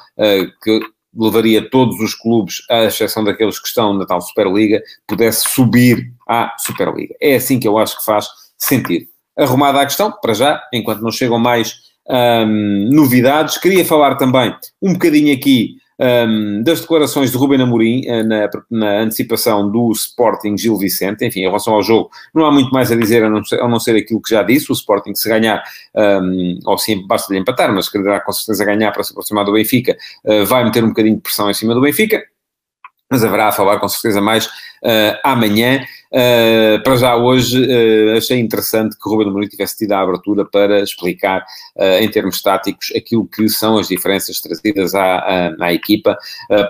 que 0.63 0.79
levaria 1.13 1.69
todos 1.69 1.99
os 1.99 2.15
clubes, 2.15 2.63
à 2.69 2.85
exceção 2.85 3.25
daqueles 3.25 3.59
que 3.59 3.67
estão 3.67 3.93
na 3.93 4.05
tal 4.05 4.21
Superliga, 4.21 4.81
pudesse 5.05 5.49
subir 5.49 6.13
à 6.25 6.55
Superliga. 6.57 7.13
É 7.19 7.35
assim 7.35 7.59
que 7.59 7.67
eu 7.67 7.77
acho 7.77 7.97
que 7.97 8.05
faz 8.05 8.25
sentido. 8.57 9.07
Arrumada 9.37 9.81
a 9.81 9.85
questão, 9.85 10.13
para 10.21 10.33
já, 10.33 10.63
enquanto 10.73 11.01
não 11.01 11.11
chegam 11.11 11.37
mais 11.37 11.75
novidades, 12.89 13.57
queria 13.57 13.83
falar 13.83 14.15
também 14.15 14.55
um 14.81 14.93
bocadinho 14.93 15.35
aqui 15.35 15.75
um, 15.99 16.63
das 16.63 16.81
declarações 16.81 17.31
de 17.31 17.37
Ruben 17.37 17.61
Amorim 17.61 18.01
uh, 18.09 18.23
na, 18.23 18.49
na, 18.69 18.99
antecipação 19.01 19.69
do 19.69 19.91
Sporting 19.91 20.57
Gil 20.57 20.77
Vicente. 20.77 21.25
Enfim, 21.25 21.41
em 21.41 21.47
relação 21.47 21.73
ao 21.73 21.83
jogo, 21.83 22.09
não 22.33 22.45
há 22.45 22.51
muito 22.51 22.71
mais 22.71 22.91
a 22.91 22.95
dizer 22.95 23.23
a 23.23 23.29
não 23.29 23.43
ser, 23.43 23.61
a 23.61 23.67
não 23.67 23.79
ser 23.79 23.95
aquilo 23.95 24.21
que 24.21 24.31
já 24.31 24.43
disse. 24.43 24.71
O 24.71 24.73
Sporting, 24.73 25.13
se 25.15 25.29
ganhar, 25.29 25.63
um, 25.95 26.59
ou 26.65 26.77
sim, 26.77 27.05
basta-lhe 27.05 27.39
empatar, 27.39 27.73
mas 27.73 27.89
quererá 27.89 28.19
com 28.19 28.31
certeza 28.31 28.65
ganhar 28.65 28.91
para 28.91 29.03
se 29.03 29.11
aproximar 29.11 29.45
do 29.45 29.53
Benfica, 29.53 29.95
uh, 30.25 30.45
vai 30.45 30.63
meter 30.63 30.83
um 30.83 30.89
bocadinho 30.89 31.15
de 31.15 31.21
pressão 31.21 31.49
em 31.49 31.53
cima 31.53 31.73
do 31.73 31.81
Benfica. 31.81 32.23
Mas 33.09 33.23
haverá 33.23 33.49
a 33.49 33.51
falar 33.51 33.77
com 33.79 33.89
certeza 33.89 34.21
mais 34.21 34.45
uh, 34.45 35.19
amanhã. 35.23 35.85
Uh, 36.13 36.83
para 36.83 36.97
já 36.97 37.15
hoje 37.15 37.57
uh, 37.57 38.17
achei 38.17 38.37
interessante 38.37 38.97
que 38.97 39.07
o 39.07 39.11
Ruben 39.11 39.29
Amorim 39.29 39.47
tivesse 39.47 39.77
tido 39.77 39.93
a 39.93 40.01
abertura 40.01 40.43
para 40.43 40.81
explicar 40.81 41.45
uh, 41.77 42.01
em 42.01 42.11
termos 42.11 42.41
táticos 42.41 42.91
aquilo 42.93 43.25
que 43.25 43.47
são 43.47 43.77
as 43.77 43.87
diferenças 43.87 44.41
trazidas 44.41 44.93
à, 44.93 45.19
à, 45.19 45.55
à 45.61 45.73
equipa 45.73 46.17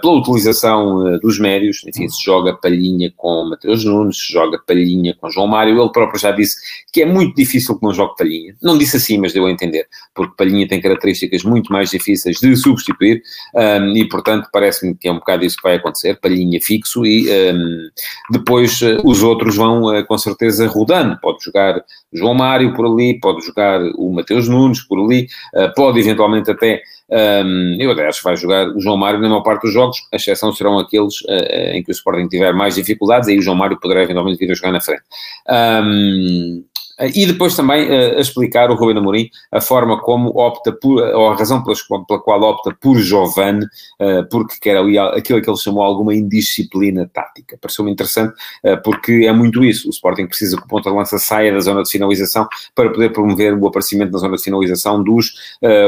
pela 0.02 0.14
utilização 0.14 1.20
dos 1.20 1.40
médios, 1.40 1.82
enfim, 1.88 2.08
se 2.08 2.24
joga 2.24 2.54
palhinha 2.54 3.12
com 3.18 3.46
Mateus 3.50 3.84
Nunes, 3.84 4.18
se 4.18 4.32
joga 4.32 4.60
palhinha 4.60 5.16
com 5.20 5.30
João 5.30 5.48
Mário, 5.48 5.82
ele 5.82 5.92
próprio 5.92 6.20
já 6.20 6.32
disse 6.32 6.58
que 6.94 7.02
é 7.02 7.06
muito 7.06 7.36
difícil 7.36 7.78
que 7.78 7.84
não 7.84 7.94
jogue 7.94 8.16
palhinha, 8.18 8.56
não 8.62 8.78
disse 8.78 8.98
assim, 8.98 9.18
mas 9.18 9.34
deu 9.34 9.48
a 9.48 9.52
entender, 9.52 9.88
porque 10.14 10.36
palhinha 10.38 10.68
tem 10.68 10.80
características 10.80 11.44
muito 11.44 11.72
mais 11.72 11.90
difíceis 11.90 12.38
de 12.38 12.56
substituir 12.56 13.24
um, 13.56 13.98
e 13.98 14.08
portanto 14.08 14.48
parece-me 14.54 14.94
que 14.94 15.08
é 15.08 15.12
um 15.12 15.16
bocado 15.16 15.44
isso 15.44 15.58
que 15.58 15.64
vai 15.64 15.76
acontecer, 15.76 16.20
palhinha 16.20 16.60
fixo 16.62 17.06
e 17.06 17.28
um, 17.54 17.90
depois 18.32 18.80
os 19.04 19.24
outros 19.24 19.31
outros 19.32 19.56
vão 19.56 19.84
com 20.06 20.18
certeza 20.18 20.68
rodando. 20.68 21.18
Pode 21.20 21.44
jogar 21.44 21.84
João 22.14 22.34
Mário 22.34 22.74
por 22.74 22.86
ali, 22.86 23.20
pode 23.20 23.46
jogar 23.46 23.82
o 23.96 24.14
Mateus 24.14 24.48
Nunes 24.48 24.82
por 24.82 25.00
ali, 25.00 25.28
pode 25.76 26.00
eventualmente 26.00 26.52
até 26.52 26.82
um, 27.12 27.76
eu 27.78 27.92
até 27.92 28.08
acho 28.08 28.20
que 28.20 28.24
vai 28.24 28.38
jogar 28.38 28.70
o 28.70 28.80
João 28.80 28.96
Mário 28.96 29.20
na 29.20 29.28
maior 29.28 29.42
parte 29.42 29.64
dos 29.64 29.74
jogos, 29.74 29.98
a 30.14 30.16
exceção 30.16 30.54
serão 30.54 30.80
aqueles 30.80 31.20
uh, 31.24 31.74
em 31.74 31.84
que 31.84 31.92
o 31.92 31.94
Sporting 31.94 32.28
tiver 32.30 32.54
mais 32.54 32.76
dificuldades, 32.76 33.28
aí 33.28 33.38
o 33.38 33.42
João 33.42 33.58
Mário 33.58 33.78
poderá 33.78 34.02
eventualmente 34.02 34.40
vir 34.40 34.50
a 34.50 34.56
jogar 34.56 34.72
na 34.72 34.80
frente. 34.80 35.04
Um, 35.50 36.64
e 37.14 37.26
depois 37.26 37.56
também 37.56 37.90
uh, 37.90 38.18
a 38.18 38.22
explicar 38.22 38.70
o 38.70 38.76
Rubén 38.76 38.98
Amorim 38.98 39.30
a 39.52 39.60
forma 39.60 40.00
como 40.00 40.30
opta 40.38 40.72
por, 40.72 41.02
ou 41.02 41.30
a 41.30 41.36
razão 41.36 41.64
pela, 41.64 41.76
qual 42.20 42.42
opta 42.42 42.76
por 42.80 43.00
Giovane, 43.00 43.66
uh, 43.66 44.28
porque 44.30 44.56
quer 44.62 44.78
ali 44.78 44.98
aquilo 44.98 45.42
que 45.42 45.50
ele 45.50 45.58
chamou 45.58 45.84
alguma 45.84 46.14
indisciplina 46.14 47.10
tática. 47.12 47.58
Pareceu-me 47.60 47.92
interessante, 47.92 48.34
uh, 48.64 48.82
porque 48.84 49.26
é 49.26 49.32
muito 49.32 49.64
isso. 49.64 49.88
O 49.88 49.92
Sporting 49.92 50.28
precisa 50.28 50.58
que 50.58 50.64
o 50.64 50.68
ponta 50.68 50.90
de 50.90 50.96
lança 50.96 51.18
saia 51.18 51.52
da 51.52 51.60
zona 51.60 51.84
de 51.84 51.90
finalização 51.90 52.48
para 52.76 52.90
poder 52.90 53.12
promover 53.12 53.54
o 53.54 53.68
aparecimento 53.68 54.12
na 54.12 54.20
zona 54.20 54.38
de 54.38 54.44
finalização 54.44 55.04
dos 55.04 55.32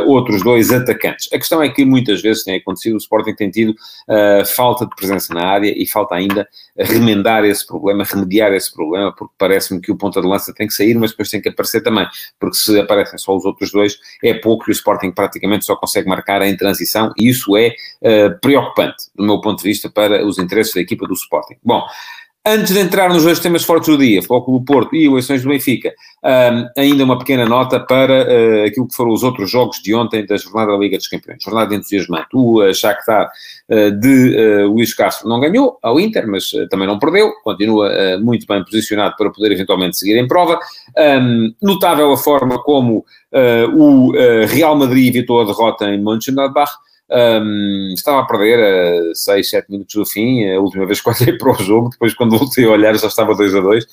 outros 0.05 0.43
dois 0.43 0.71
atacantes. 0.71 1.29
A 1.33 1.37
questão 1.37 1.61
é 1.61 1.69
que 1.69 1.85
muitas 1.85 2.21
vezes 2.21 2.43
tem 2.43 2.55
acontecido, 2.55 2.93
o 2.93 2.97
Sporting 2.97 3.33
tem 3.33 3.49
tido 3.49 3.73
falta 4.55 4.85
de 4.85 4.95
presença 4.95 5.33
na 5.33 5.45
área 5.45 5.73
e 5.75 5.85
falta 5.85 6.15
ainda 6.15 6.47
remendar 6.77 7.43
esse 7.45 7.65
problema, 7.65 8.03
remediar 8.03 8.51
esse 8.53 8.73
problema, 8.73 9.13
porque 9.15 9.33
parece-me 9.37 9.79
que 9.79 9.91
o 9.91 9.95
ponta 9.95 10.21
de 10.21 10.27
lança 10.27 10.53
tem 10.53 10.67
que 10.67 10.73
sair, 10.73 10.95
mas 11.03 11.11
depois 11.11 11.29
tem 11.29 11.41
que 11.41 11.49
aparecer 11.49 11.81
também, 11.81 12.07
porque 12.39 12.55
se 12.55 12.79
aparecem 12.79 13.19
só 13.19 13.35
os 13.35 13.43
outros 13.43 13.71
dois, 13.71 13.99
é 14.23 14.33
pouco 14.33 14.65
e 14.67 14.71
o 14.71 14.73
Sporting 14.73 15.11
praticamente 15.11 15.65
só 15.65 15.75
consegue 15.75 16.07
marcar 16.07 16.41
em 16.41 16.55
transição, 16.55 17.11
e 17.17 17.29
isso 17.29 17.55
é 17.57 17.69
uh, 18.01 18.39
preocupante, 18.41 19.05
do 19.15 19.25
meu 19.25 19.41
ponto 19.41 19.61
de 19.61 19.69
vista, 19.69 19.89
para 19.89 20.25
os 20.25 20.39
interesses 20.39 20.73
da 20.73 20.81
equipa 20.81 21.05
do 21.05 21.13
Sporting. 21.13 21.57
Bom, 21.63 21.85
Antes 22.45 22.73
de 22.73 22.79
entrar 22.81 23.07
nos 23.07 23.23
dois 23.23 23.39
temas 23.39 23.63
fortes 23.63 23.87
do 23.87 23.97
dia, 23.97 24.21
Futebol 24.21 24.59
do 24.59 24.65
Porto 24.65 24.93
e 24.93 25.05
eleições 25.05 25.41
do 25.43 25.47
Benfica, 25.47 25.93
um, 26.21 26.81
ainda 26.81 27.05
uma 27.05 27.17
pequena 27.17 27.45
nota 27.45 27.79
para 27.79 28.25
uh, 28.25 28.65
aquilo 28.67 28.85
que 28.85 28.93
foram 28.93 29.13
os 29.13 29.23
outros 29.23 29.49
jogos 29.49 29.81
de 29.81 29.95
ontem 29.95 30.25
da 30.25 30.35
jornada 30.35 30.73
da 30.73 30.77
Liga 30.77 30.97
dos 30.97 31.07
Campeões. 31.07 31.41
Jornada 31.41 31.73
entusiasmante. 31.73 32.27
O 32.33 32.61
uh, 32.61 32.73
Shakhtar 32.73 33.31
uh, 33.69 33.91
de 33.91 34.65
Luís 34.65 34.93
Castro 34.93 35.29
não 35.29 35.39
ganhou 35.39 35.79
ao 35.81 35.97
Inter, 35.97 36.27
mas 36.27 36.51
também 36.69 36.85
não 36.85 36.99
perdeu. 36.99 37.31
Continua 37.45 38.19
muito 38.19 38.45
bem 38.45 38.61
posicionado 38.61 39.15
para 39.17 39.31
poder 39.31 39.53
eventualmente 39.53 39.97
seguir 39.97 40.17
em 40.17 40.27
prova. 40.27 40.59
Um, 40.97 41.53
notável 41.61 42.11
a 42.11 42.17
forma 42.17 42.61
como 42.61 43.05
o 43.73 44.11
Real 44.47 44.75
Madrid 44.75 45.15
evitou 45.15 45.41
a 45.41 45.45
derrota 45.45 45.85
em 45.85 46.01
Mönchengladbach. 46.01 46.71
Um, 47.11 47.93
estava 47.93 48.21
a 48.21 48.25
perder 48.25 49.11
a 49.11 49.13
6, 49.13 49.49
7 49.49 49.69
minutos 49.69 49.93
do 49.93 50.05
fim, 50.05 50.49
a 50.49 50.59
última 50.59 50.85
vez 50.85 51.01
que 51.01 51.09
olhei 51.09 51.35
para 51.37 51.51
o 51.51 51.61
jogo, 51.61 51.89
depois 51.89 52.13
quando 52.13 52.37
voltei 52.37 52.65
a 52.65 52.69
olhar 52.69 52.95
já 52.97 53.07
estava 53.07 53.35
2 53.35 53.55
a 53.55 53.59
2, 53.59 53.85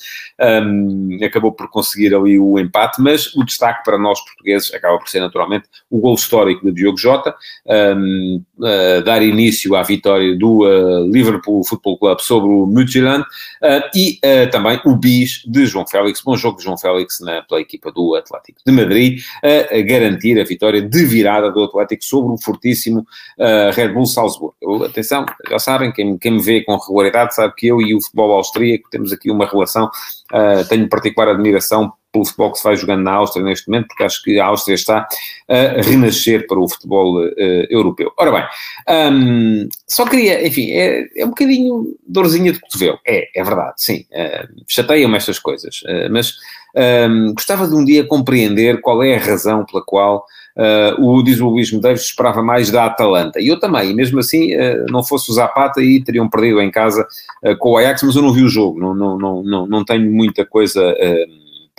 um, 0.64 1.18
acabou 1.22 1.52
por 1.52 1.68
conseguir 1.68 2.14
ali 2.14 2.38
o 2.38 2.58
empate, 2.58 3.02
mas 3.02 3.34
o 3.34 3.44
destaque 3.44 3.82
para 3.84 3.98
nós 3.98 4.20
portugueses 4.24 4.72
acaba 4.72 4.96
por 4.98 5.08
ser 5.08 5.20
naturalmente 5.20 5.68
o 5.90 5.98
gol 5.98 6.14
histórico 6.14 6.64
do 6.64 6.72
Diogo 6.72 6.96
Jota, 6.96 7.34
um, 7.66 8.42
uh, 8.58 9.02
dar 9.04 9.22
início 9.22 9.74
à 9.74 9.82
vitória 9.82 10.36
do 10.38 10.60
uh, 10.60 11.10
Liverpool 11.10 11.64
Football 11.64 11.98
Club 11.98 12.20
sobre 12.20 12.48
o 12.48 12.64
Midtjylland 12.66 13.24
uh, 13.24 13.90
e 13.94 14.20
também 14.52 14.80
o 14.84 14.94
bis 14.94 15.42
de 15.46 15.66
João 15.66 15.86
Félix, 15.86 16.22
bom 16.22 16.36
jogo 16.36 16.58
de 16.58 16.64
João 16.64 16.78
Félix 16.78 17.20
na, 17.20 17.42
pela 17.42 17.60
equipa 17.60 17.90
do 17.90 18.14
Atlético 18.14 18.60
de 18.64 18.72
Madrid, 18.72 19.20
a 19.42 19.80
garantir 19.82 20.38
a 20.38 20.44
vitória 20.44 20.80
de 20.80 21.04
virada 21.04 21.50
do 21.50 21.64
Atlético 21.64 22.04
sobre 22.04 22.32
o 22.32 22.38
fortíssimo 22.38 23.00
uh, 23.00 23.71
Red 23.75 23.88
Bull 23.88 24.07
Salzburgo. 24.07 24.85
Atenção, 24.85 25.26
já 25.49 25.59
sabem, 25.59 25.92
quem, 25.92 26.16
quem, 26.19 26.33
me 26.33 26.42
vê 26.42 26.62
com 26.62 26.76
regularidade 26.76 27.35
sabe 27.35 27.54
que 27.57 27.66
eu 27.66 27.80
e 27.80 27.95
o 27.95 28.00
futebol 28.00 28.33
austríaco 28.33 28.88
temos 28.90 29.12
aqui 29.12 29.30
uma 29.30 29.47
relação, 29.47 29.87
uh, 29.87 30.69
tenho 30.69 30.88
particular 30.88 31.28
admiração 31.28 31.92
pelo 32.12 32.24
futebol 32.24 32.52
que 32.52 32.58
se 32.58 32.64
vai 32.64 32.76
jogando 32.76 33.02
na 33.02 33.12
Áustria 33.12 33.44
neste 33.44 33.68
momento, 33.68 33.88
porque 33.88 34.04
acho 34.04 34.22
que 34.22 34.38
a 34.38 34.46
Áustria 34.46 34.74
está 34.74 35.06
a 35.48 35.82
renascer 35.82 36.46
para 36.46 36.58
o 36.58 36.68
futebol 36.68 37.20
uh, 37.20 37.32
europeu. 37.68 38.12
Ora 38.18 38.32
bem, 38.32 39.12
um, 39.12 39.68
só 39.86 40.04
queria, 40.04 40.46
enfim, 40.46 40.70
é, 40.70 41.08
é, 41.16 41.24
um 41.24 41.30
bocadinho 41.30 41.96
dorzinha 42.06 42.52
de 42.52 42.60
cotovelo. 42.60 42.98
É, 43.06 43.28
é 43.34 43.44
verdade, 43.44 43.74
sim. 43.76 44.04
Uh, 44.10 44.62
Chateiam-me 44.66 45.16
estas 45.16 45.38
coisas, 45.38 45.82
uh, 45.82 46.10
mas 46.10 46.34
um, 46.76 47.34
gostava 47.34 47.66
de 47.66 47.74
um 47.74 47.84
dia 47.84 48.04
compreender 48.04 48.80
qual 48.80 49.02
é 49.02 49.16
a 49.16 49.20
razão 49.20 49.64
pela 49.64 49.84
qual 49.84 50.24
uh, 50.56 51.04
o, 51.04 51.22
diz 51.22 51.40
o 51.40 51.58
esperava 51.58 52.42
mais 52.42 52.70
da 52.70 52.86
Atalanta. 52.86 53.40
E 53.40 53.48
eu 53.48 53.58
também, 53.58 53.90
e 53.90 53.94
mesmo 53.94 54.20
assim, 54.20 54.54
uh, 54.54 54.86
não 54.88 55.02
fosse 55.02 55.30
o 55.30 55.34
Zapata 55.34 55.82
e 55.82 56.02
teriam 56.02 56.28
perdido 56.28 56.60
em 56.60 56.70
casa 56.70 57.06
uh, 57.44 57.56
com 57.58 57.70
o 57.72 57.76
Ajax, 57.76 58.02
mas 58.02 58.16
eu 58.16 58.22
não 58.22 58.32
vi 58.32 58.42
o 58.42 58.48
jogo, 58.48 58.78
não, 58.78 58.94
não, 58.94 59.18
não, 59.18 59.42
não, 59.42 59.66
não 59.66 59.84
tenho 59.84 60.10
muita 60.10 60.44
coisa 60.44 60.80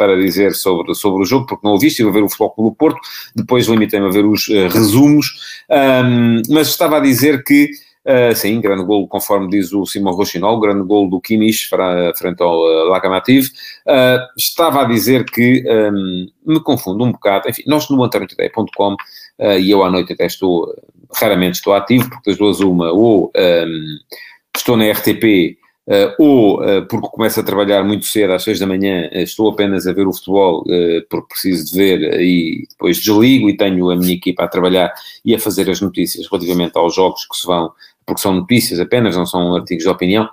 para 0.02 0.18
dizer 0.18 0.56
sobre, 0.56 0.96
sobre 0.96 1.22
o 1.22 1.26
jogo, 1.26 1.46
porque 1.46 1.64
não 1.64 1.74
ouvi, 1.74 1.86
estive 1.86 2.10
a 2.10 2.12
ver 2.12 2.24
o 2.24 2.30
Futebol 2.30 2.56
do 2.58 2.76
Porto, 2.76 3.00
depois 3.36 3.68
limitei-me 3.68 4.08
a 4.08 4.10
ver 4.10 4.26
os 4.26 4.48
resumos, 4.48 5.28
um, 5.70 6.42
mas 6.50 6.70
estava 6.70 6.98
a 6.98 7.00
dizer 7.00 7.44
que 7.44 7.70
Uh, 8.04 8.36
sim, 8.36 8.60
grande 8.60 8.84
gol, 8.84 9.08
conforme 9.08 9.48
diz 9.48 9.72
o 9.74 9.86
Simão 9.86 10.16
Rochinol, 10.16 10.60
grande 10.60 10.82
gol 10.82 11.08
do 11.08 11.22
Kimmich 11.22 11.70
frente 12.16 12.42
ao 12.42 12.58
uh, 12.58 12.86
Lokomotiv. 12.86 13.46
Uh, 13.86 14.18
estava 14.36 14.82
a 14.82 14.86
dizer 14.86 15.24
que 15.24 15.64
um, 15.70 16.28
me 16.44 16.60
confundo 16.62 17.04
um 17.04 17.12
bocado. 17.12 17.48
Enfim, 17.48 17.62
nós 17.68 17.88
no 17.92 18.04
antoniotoday.com 18.04 18.94
uh, 18.94 19.60
e 19.60 19.70
eu 19.70 19.84
à 19.84 19.92
noite 19.92 20.14
até 20.14 20.26
estou, 20.26 20.74
raramente 21.14 21.58
estou 21.58 21.76
ativo, 21.76 22.10
porque 22.10 22.32
das 22.32 22.40
duas 22.40 22.60
uma, 22.60 22.92
ou 22.92 23.32
um, 23.38 23.98
estou 24.58 24.76
na 24.76 24.92
RTP 24.92 25.61
Uh, 25.61 25.61
ou 26.20 26.64
uh, 26.64 26.86
porque 26.88 27.08
começo 27.08 27.40
a 27.40 27.44
trabalhar 27.44 27.84
muito 27.84 28.06
cedo, 28.06 28.34
às 28.34 28.44
seis 28.44 28.60
da 28.60 28.68
manhã, 28.68 29.10
uh, 29.12 29.18
estou 29.18 29.50
apenas 29.50 29.88
a 29.88 29.94
ver 29.94 30.08
o 30.08 30.14
futebol 30.14 30.64
porque 31.10 31.28
preciso 31.30 31.72
de 31.72 31.78
ver 31.78 32.22
e 32.22 32.68
depois 32.70 32.98
desligo 33.00 33.50
e 33.50 33.58
tenho 33.58 33.90
a 33.90 33.96
minha 33.96 34.14
equipa 34.14 34.44
a 34.44 34.48
trabalhar 34.48 34.94
e 35.26 35.34
a 35.36 35.40
fazer 35.40 35.70
as 35.70 35.82
notícias 35.82 36.28
relativamente 36.30 36.78
aos 36.78 36.96
jogos 36.96 37.26
que 37.26 37.36
se 37.36 37.46
vão 37.46 37.72
porque 38.06 38.22
são 38.22 38.34
notícias 38.34 38.80
apenas, 38.80 39.16
não 39.16 39.26
são 39.26 39.56
artigos 39.56 39.84
de 39.84 39.90
opinião, 39.90 40.30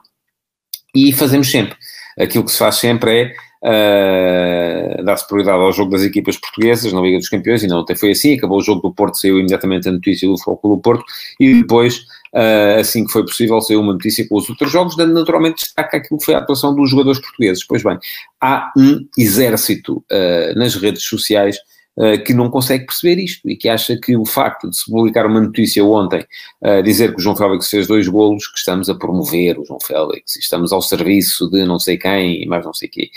e 0.95 1.13
fazemos 1.13 1.51
sempre. 1.51 1.77
Aquilo 2.19 2.45
que 2.45 2.51
se 2.51 2.59
faz 2.59 2.77
sempre 2.77 3.35
é 3.63 4.99
uh, 4.99 5.05
dar-se 5.05 5.27
prioridade 5.27 5.59
ao 5.59 5.73
jogo 5.73 5.93
das 5.93 6.03
equipas 6.03 6.37
portuguesas 6.37 6.93
na 6.93 7.01
Liga 7.01 7.19
dos 7.19 7.29
Campeões, 7.29 7.63
e 7.63 7.69
não 7.69 7.81
até 7.81 7.95
foi 7.95 8.11
assim, 8.11 8.37
acabou 8.37 8.59
o 8.59 8.63
jogo 8.63 8.83
do 8.83 8.95
Porto, 8.95 9.19
saiu 9.19 9.39
imediatamente 9.39 9.89
a 9.89 9.93
notícia 9.93 10.29
do 10.29 10.37
Futebol 10.39 10.77
do 10.77 10.83
Porto, 10.83 11.05
e 11.39 11.55
depois, 11.55 12.05
uh, 12.35 12.81
assim 12.81 13.05
que 13.05 13.13
foi 13.13 13.23
possível, 13.25 13.61
saiu 13.61 13.81
uma 13.81 13.93
notícia 13.93 14.27
com 14.29 14.37
os 14.37 14.49
outros 14.49 14.71
jogos, 14.71 14.97
dando 14.97 15.15
naturalmente 15.15 15.65
destaque 15.65 15.97
àquilo 15.97 16.19
que 16.19 16.25
foi 16.25 16.35
a 16.35 16.39
atuação 16.39 16.75
dos 16.75 16.91
jogadores 16.91 17.21
portugueses. 17.21 17.65
Pois 17.65 17.83
bem, 17.83 17.99
há 18.41 18.73
um 18.77 19.07
exército 19.17 20.05
uh, 20.11 20.59
nas 20.59 20.75
redes 20.75 21.05
sociais 21.05 21.57
eh, 22.01 22.17
que 22.17 22.33
não 22.33 22.49
consegue 22.49 22.87
perceber 22.87 23.21
isto 23.21 23.51
e 23.51 23.57
que 23.57 23.69
acha 23.69 23.99
que 23.99 24.17
o 24.17 24.25
facto 24.25 24.71
de 24.71 24.77
se 24.77 24.89
publicar 24.89 25.27
uma 25.27 25.41
notícia 25.41 25.85
ontem 25.85 26.25
uh, 26.63 26.81
dizer 26.81 27.13
que 27.13 27.19
o 27.19 27.21
João 27.21 27.35
Félix 27.35 27.69
fez 27.69 27.89
dois 27.89 28.07
golos, 28.07 28.47
que 28.47 28.57
estamos 28.57 28.89
a 28.89 28.95
promover 28.95 29.59
o 29.59 29.65
João 29.65 29.81
Félix, 29.81 30.37
estamos 30.37 30.73
ao 30.73 30.81
serviço 30.81 31.51
de 31.51 31.65
não 31.65 31.81
sei 31.81 31.99
quem 31.99 32.41
e 32.45 32.47
mais 32.47 32.65
não 32.65 32.73
sei 32.73 32.89
quê. 32.89 33.11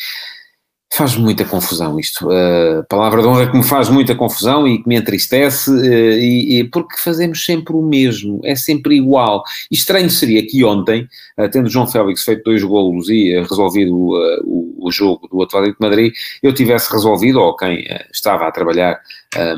Faz 0.94 1.16
muita 1.16 1.46
confusão 1.46 1.98
isto. 1.98 2.30
A 2.30 2.84
palavra 2.84 3.22
de 3.22 3.28
honra 3.28 3.50
que 3.50 3.58
me 3.58 3.64
faz 3.64 3.88
muita 3.88 4.14
confusão 4.14 4.68
e 4.68 4.84
que 4.84 4.90
me 4.90 4.98
entristece, 4.98 5.72
eh, 5.88 6.20
e, 6.20 6.60
e, 6.60 6.64
porque 6.66 6.98
fazemos 6.98 7.46
sempre 7.46 7.74
o 7.74 7.82
mesmo, 7.82 8.42
é 8.44 8.56
sempre 8.56 8.96
igual. 8.98 9.42
E 9.72 9.76
estranho 9.76 10.10
seria 10.10 10.46
que 10.46 10.66
ontem, 10.66 11.08
eh, 11.38 11.48
tendo 11.48 11.70
João 11.70 11.88
Félix 11.88 12.24
feito 12.24 12.44
dois 12.44 12.62
golos 12.62 13.08
e 13.08 13.32
eh, 13.34 13.42
resolvido 13.42 13.96
o, 13.96 14.61
jogo 14.92 15.28
do 15.28 15.42
Atlético 15.42 15.82
de 15.82 15.90
Madrid, 15.90 16.14
eu 16.44 16.54
tivesse 16.54 16.92
resolvido, 16.92 17.40
ou 17.40 17.56
quem 17.56 17.86
estava 18.12 18.48
a 18.48 18.52
trabalhar 18.52 19.00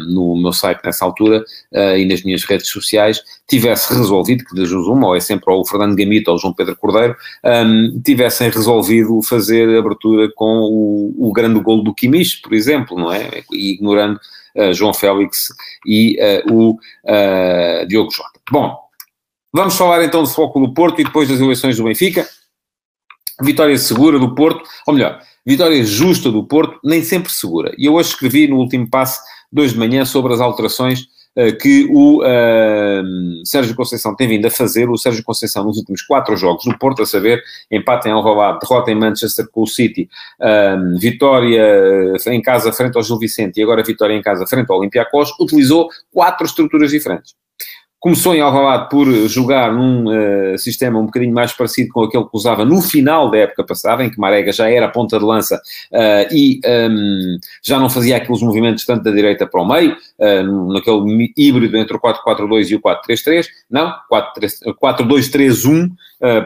no 0.08 0.36
meu 0.40 0.54
site 0.54 0.82
nessa 0.84 1.04
altura 1.04 1.44
e 1.98 2.06
nas 2.06 2.22
minhas 2.24 2.44
redes 2.44 2.70
sociais, 2.70 3.24
tivesse 3.48 3.94
resolvido, 3.94 4.46
que 4.46 4.56
das 4.56 4.72
uma, 4.72 5.08
ou 5.08 5.16
é 5.16 5.20
sempre 5.20 5.52
ou 5.52 5.62
o 5.62 5.66
Fernando 5.66 5.96
Gamito 5.96 6.30
ou 6.30 6.38
o 6.38 6.40
João 6.40 6.54
Pedro 6.54 6.76
Cordeiro, 6.76 7.16
um, 7.44 8.02
tivessem 8.02 8.50
resolvido 8.50 9.22
fazer 9.22 9.78
abertura 9.78 10.30
com 10.36 10.46
o, 10.46 11.30
o 11.30 11.34
grande 11.34 11.60
gol 11.60 11.84
do 11.84 11.94
Kimmich, 11.94 12.42
por 12.42 12.54
exemplo, 12.54 12.98
não 12.98 13.12
é? 13.12 13.44
Ignorando 13.52 14.20
uh, 14.56 14.74
João 14.74 14.94
Félix 14.94 15.50
e 15.86 16.18
uh, 16.48 16.54
o 16.54 16.72
uh, 16.72 17.88
Diogo 17.88 18.12
Jota. 18.12 18.40
Bom, 18.52 18.78
vamos 19.52 19.76
falar 19.76 20.04
então 20.04 20.24
do 20.24 20.30
foco 20.30 20.60
do 20.60 20.74
Porto 20.74 21.02
e 21.02 21.04
depois 21.04 21.30
das 21.30 21.40
eleições 21.40 21.78
do 21.78 21.84
Benfica. 21.84 22.28
Vitória 23.42 23.78
segura 23.78 24.20
do 24.20 24.36
Porto, 24.36 24.64
ou 24.88 24.94
melhor, 24.94 25.20
vitória 25.46 25.84
justa 25.84 26.32
do 26.32 26.44
Porto, 26.44 26.80
nem 26.84 27.04
sempre 27.04 27.32
segura. 27.32 27.74
E 27.78 27.86
eu 27.86 27.94
hoje 27.94 28.10
escrevi 28.10 28.48
no 28.48 28.58
último 28.58 28.90
passo, 28.90 29.20
dois 29.52 29.74
de 29.74 29.80
manhã, 29.80 30.06
sobre 30.06 30.34
as 30.34 30.40
alterações 30.40 31.08
eh, 31.36 31.52
que 31.52 31.88
o 31.90 32.22
uh, 32.22 33.46
Sérgio 33.46 33.76
Conceição 33.76 34.16
tem 34.16 34.28
vindo 34.28 34.46
a 34.46 34.52
fazer. 34.52 34.88
O 34.90 34.98
Sérgio 34.98 35.24
Conceição, 35.24 35.64
nos 35.64 35.78
últimos 35.78 36.04
quatro 36.04 36.38
jogos 36.38 36.64
do 36.66 36.78
Porto, 36.78 37.02
a 37.02 37.06
saber, 37.08 37.42
empate 37.72 38.08
em 38.08 38.12
Alvalade, 38.12 38.60
derrota 38.60 38.92
em 38.92 38.96
Manchester 38.96 39.48
com 39.52 39.64
o 39.64 39.68
City, 39.68 40.08
uh, 40.40 41.00
vitória 41.00 42.14
em 42.28 42.42
casa 42.42 42.72
frente 42.72 42.96
ao 42.98 43.04
Gil 43.04 43.18
Vicente 43.18 43.60
e 43.60 43.64
agora 43.64 43.84
vitória 43.84 44.14
em 44.14 44.22
casa 44.22 44.46
frente 44.46 44.70
ao 44.70 44.78
Olympiacos, 44.78 45.32
utilizou 45.40 45.90
quatro 46.12 46.46
estruturas 46.46 46.92
diferentes. 46.92 47.34
Começou 48.04 48.36
em 48.36 48.42
Alvalade 48.42 48.90
por 48.90 49.08
jogar 49.30 49.72
num 49.72 50.08
uh, 50.08 50.58
sistema 50.58 51.00
um 51.00 51.06
bocadinho 51.06 51.34
mais 51.34 51.54
parecido 51.54 51.90
com 51.94 52.04
aquele 52.04 52.26
que 52.26 52.32
usava 52.34 52.66
no 52.66 52.82
final 52.82 53.32
da 53.32 53.38
época 53.38 53.64
passada, 53.64 54.04
em 54.04 54.10
que 54.10 54.20
Marega 54.20 54.52
já 54.52 54.70
era 54.70 54.90
ponta 54.90 55.18
de 55.18 55.24
lança 55.24 55.56
uh, 55.56 56.28
e 56.30 56.60
um, 56.66 56.70
ehm, 56.70 57.38
já 57.64 57.80
não 57.80 57.90
fazia 57.90 58.18
aqueles 58.18 58.42
movimentos 58.42 58.86
tanto 58.86 59.04
da 59.04 59.12
direita 59.12 59.48
para 59.48 59.62
o 59.62 59.66
meio, 59.66 59.96
uh, 60.20 60.74
naquele 60.74 61.32
híbrido 61.38 61.78
entre 61.78 61.96
o 61.96 62.00
4-4-2 62.02 62.72
e 62.72 62.76
o 62.76 62.82
4-3-3, 62.82 63.46
não, 63.72 63.94
4-2-3-1, 64.12 65.90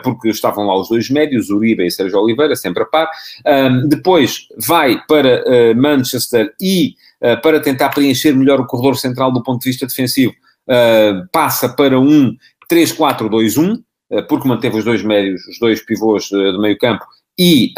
porque 0.03 0.29
estavam 0.29 0.67
lá 0.67 0.79
os 0.79 0.89
dois 0.89 1.09
médios, 1.09 1.49
Uribe 1.49 1.87
e 1.87 1.89
Sérgio 1.89 2.19
Oliveira, 2.19 2.55
sempre 2.55 2.83
a 2.83 2.85
par. 2.85 3.09
Ehm, 3.43 3.87
depois 3.87 4.47
vai 4.57 5.01
para 5.07 5.43
Manchester 5.75 6.53
e 6.61 6.93
para 7.41 7.59
tentar 7.59 7.89
preencher 7.89 8.33
melhor 8.33 8.59
o 8.59 8.65
corredor 8.67 8.95
central 8.95 9.31
do 9.31 9.41
ponto 9.41 9.61
de 9.61 9.69
vista 9.69 9.87
defensivo, 9.87 10.33
uh, 10.67 11.27
passa 11.31 11.69
para 11.69 11.99
um 11.99 12.35
3-4-2-1, 12.71 13.75
uh, 13.75 13.83
ah, 14.17 14.21
porque 14.23 14.47
manteve 14.47 14.77
os 14.77 14.85
dois 14.85 15.03
médios, 15.03 15.45
os 15.47 15.59
dois 15.59 15.83
pivôs 15.83 16.29
uh, 16.31 16.51
do 16.51 16.61
meio 16.61 16.77
campo, 16.77 17.05
e 17.39 17.71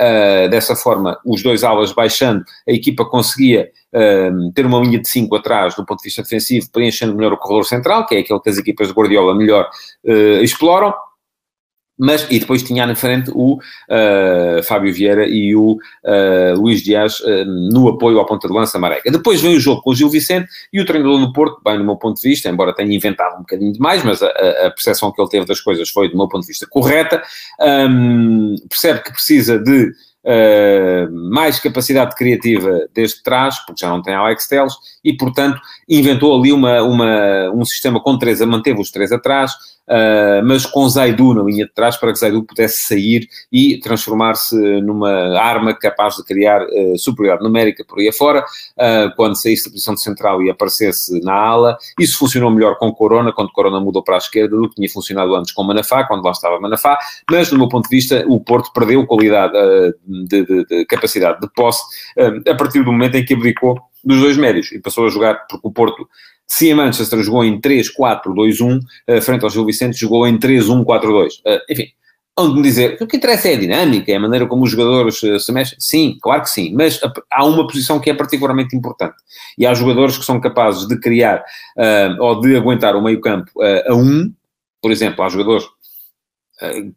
dessa 0.49 0.73
forma, 0.73 1.19
os 1.25 1.43
dois 1.43 1.65
alas 1.65 1.91
baixando, 1.91 2.45
a 2.65 2.71
equipa 2.71 3.03
conseguia 3.03 3.69
ter 4.55 4.65
uma 4.65 4.79
linha 4.79 5.01
de 5.01 5.09
5 5.09 5.35
atrás 5.35 5.75
do 5.75 5.85
ponto 5.85 5.97
de 5.97 6.05
vista 6.05 6.23
defensivo, 6.23 6.71
preenchendo 6.71 7.13
melhor 7.13 7.33
o 7.33 7.37
corredor 7.37 7.65
central, 7.65 8.05
que 8.05 8.15
é 8.15 8.19
aquele 8.19 8.39
que 8.39 8.49
as 8.49 8.57
equipas 8.57 8.87
de 8.87 8.93
Guardiola 8.93 9.35
melhor 9.35 9.69
exploram, 10.41 10.93
mas, 11.99 12.25
e 12.29 12.39
depois 12.39 12.63
tinha 12.63 12.87
na 12.87 12.95
frente 12.95 13.29
o 13.35 13.55
uh, 13.55 14.63
Fábio 14.63 14.93
Vieira 14.93 15.27
e 15.27 15.53
o 15.53 15.73
uh, 15.73 16.55
Luís 16.55 16.81
Dias 16.81 17.19
uh, 17.19 17.45
no 17.45 17.89
apoio 17.89 18.17
ao 18.17 18.25
ponta 18.25 18.47
de 18.47 18.53
lança 18.53 18.79
Marega. 18.79 19.11
Depois 19.11 19.41
vem 19.41 19.57
o 19.57 19.59
jogo 19.59 19.81
com 19.81 19.89
o 19.89 19.95
Gil 19.95 20.09
Vicente 20.09 20.47
e 20.71 20.79
o 20.79 20.85
treinador 20.85 21.19
do 21.19 21.33
Porto, 21.33 21.61
bem, 21.63 21.77
no 21.77 21.83
meu 21.83 21.97
ponto 21.97 22.21
de 22.21 22.29
vista, 22.29 22.47
embora 22.47 22.73
tenha 22.73 22.95
inventado 22.95 23.35
um 23.35 23.39
bocadinho 23.39 23.73
demais, 23.73 24.01
mas 24.03 24.23
a, 24.23 24.27
a 24.27 24.71
percepção 24.71 25.11
que 25.11 25.21
ele 25.21 25.29
teve 25.29 25.45
das 25.45 25.59
coisas 25.59 25.89
foi, 25.89 26.09
do 26.09 26.17
meu 26.17 26.29
ponto 26.29 26.43
de 26.43 26.47
vista, 26.47 26.65
correta. 26.69 27.21
Um, 27.59 28.55
percebe 28.69 29.03
que 29.03 29.11
precisa 29.11 29.59
de 29.59 29.91
Uh, 30.21 31.09
mais 31.31 31.61
capacidade 31.61 32.13
criativa 32.13 32.87
desde 32.93 33.23
trás, 33.23 33.57
porque 33.65 33.79
já 33.79 33.89
não 33.89 34.01
tem 34.01 34.13
Alex 34.13 34.47
Teles, 34.47 34.73
e 35.01 35.15
portanto 35.15 35.61
inventou 35.87 36.37
ali 36.37 36.51
uma, 36.51 36.83
uma, 36.83 37.49
um 37.51 37.63
sistema 37.63 38.01
com 38.01 38.17
três, 38.17 38.41
manteve 38.41 38.81
os 38.81 38.91
três 38.91 39.13
atrás, 39.13 39.53
uh, 39.89 40.45
mas 40.45 40.65
com 40.65 40.87
Zaidu 40.87 41.33
na 41.33 41.43
linha 41.43 41.65
de 41.65 41.73
trás 41.73 41.97
para 41.97 42.11
que 42.11 42.19
Zaidu 42.19 42.43
pudesse 42.43 42.83
sair 42.83 43.27
e 43.51 43.79
transformar-se 43.79 44.55
numa 44.81 45.37
arma 45.39 45.73
capaz 45.73 46.15
de 46.15 46.23
criar 46.23 46.61
uh, 46.63 46.97
superioridade 46.97 47.43
numérica 47.43 47.83
por 47.83 47.99
aí 47.99 48.07
afora, 48.07 48.41
uh, 48.41 49.15
quando 49.15 49.35
saísse 49.35 49.65
da 49.65 49.71
posição 49.71 49.95
de 49.95 50.01
central 50.01 50.41
e 50.43 50.49
aparecesse 50.49 51.19
na 51.21 51.33
ala. 51.33 51.77
Isso 51.99 52.17
funcionou 52.17 52.51
melhor 52.51 52.77
com 52.77 52.91
Corona, 52.91 53.33
quando 53.33 53.51
Corona 53.51 53.79
mudou 53.79 54.03
para 54.03 54.15
a 54.15 54.19
esquerda, 54.19 54.55
do 54.55 54.69
que 54.69 54.75
tinha 54.75 54.89
funcionado 54.89 55.35
antes 55.35 55.51
com 55.51 55.63
Manafá, 55.63 56.03
quando 56.03 56.23
lá 56.23 56.31
estava 56.31 56.59
Manafá, 56.59 56.97
mas 57.29 57.49
do 57.49 57.57
meu 57.57 57.67
ponto 57.67 57.89
de 57.89 57.95
vista 57.95 58.23
o 58.27 58.39
Porto 58.39 58.71
perdeu 58.73 59.05
qualidade 59.05 59.53
de, 60.05 60.45
de, 60.45 60.65
de, 60.65 60.85
capacidade 60.85 61.39
de 61.39 61.49
posse 61.53 61.83
a 62.47 62.55
partir 62.55 62.83
do 62.83 62.91
momento 62.91 63.15
em 63.15 63.25
que 63.25 63.33
abdicou 63.33 63.79
dos 64.03 64.19
dois 64.19 64.37
médios 64.37 64.71
e 64.71 64.79
passou 64.79 65.05
a 65.05 65.09
jogar, 65.09 65.45
porque 65.47 65.67
o 65.67 65.71
Porto 65.71 66.07
se 66.49 66.67
em 66.67 66.73
Manchester 66.73 67.21
jogou 67.21 67.45
em 67.45 67.61
3-4-2-1, 67.61 68.79
uh, 68.79 69.21
frente 69.21 69.43
ao 69.43 69.49
Gil 69.51 69.63
Vicente 69.63 69.97
jogou 69.97 70.27
em 70.27 70.37
3-1-4-2. 70.37 71.27
Uh, 71.27 71.31
eh, 71.45 71.61
enfim, 71.69 71.87
onde 72.35 72.55
me 72.55 72.63
dizer, 72.63 72.97
o 72.99 73.05
que 73.05 73.17
interessa 73.17 73.49
é 73.49 73.53
a 73.53 73.59
dinâmica, 73.59 74.11
é 74.11 74.15
a 74.15 74.19
maneira 74.19 74.47
como 74.47 74.63
os 74.63 74.71
jogadores 74.71 75.21
uh, 75.21 75.39
se 75.39 75.51
mexem. 75.51 75.77
Sim, 75.79 76.17
claro 76.19 76.41
que 76.41 76.49
sim, 76.49 76.73
mas 76.73 76.99
há 77.31 77.45
uma 77.45 77.67
posição 77.67 77.99
que 77.99 78.09
é 78.09 78.15
particularmente 78.15 78.75
importante. 78.75 79.15
E 79.59 79.67
há 79.67 79.73
jogadores 79.75 80.17
que 80.17 80.25
são 80.25 80.41
capazes 80.41 80.87
de 80.87 80.99
criar 80.99 81.43
ou 82.19 82.41
de 82.41 82.55
aguentar 82.55 82.95
o 82.95 83.01
meio 83.01 83.21
campo 83.21 83.51
uh, 83.57 83.91
a 83.91 83.95
um, 83.95 84.33
por 84.81 84.91
exemplo, 84.91 85.23
há 85.23 85.29
jogadores 85.29 85.67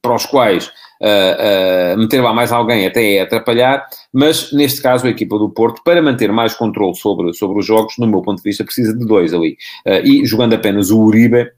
para 0.00 0.14
os 0.14 0.26
quais 0.26 0.66
uh, 0.66 1.95
uh, 1.95 1.99
meter 1.99 2.21
lá 2.21 2.33
mais 2.33 2.52
alguém 2.52 2.87
até 2.87 3.14
é 3.14 3.21
atrapalhar, 3.21 3.87
mas 4.12 4.52
neste 4.52 4.83
caso 4.83 5.07
a 5.07 5.11
equipa 5.11 5.38
do 5.38 5.50
Porto, 5.50 5.83
para 5.85 6.02
manter 6.02 6.33
mais 6.33 6.54
controle 6.54 6.97
sobre, 6.97 7.33
sobre 7.33 7.59
os 7.59 7.66
jogos, 7.66 7.95
no 7.99 8.07
meu 8.07 8.23
ponto 8.23 8.38
de 8.38 8.49
vista, 8.49 8.64
precisa 8.64 8.97
de 8.97 9.07
dois 9.07 9.33
ali. 9.33 9.57
Uh, 9.87 10.04
e 10.04 10.26
jogando 10.26 10.54
apenas 10.54 10.90
o 10.90 11.00
Uribe, 11.00 11.50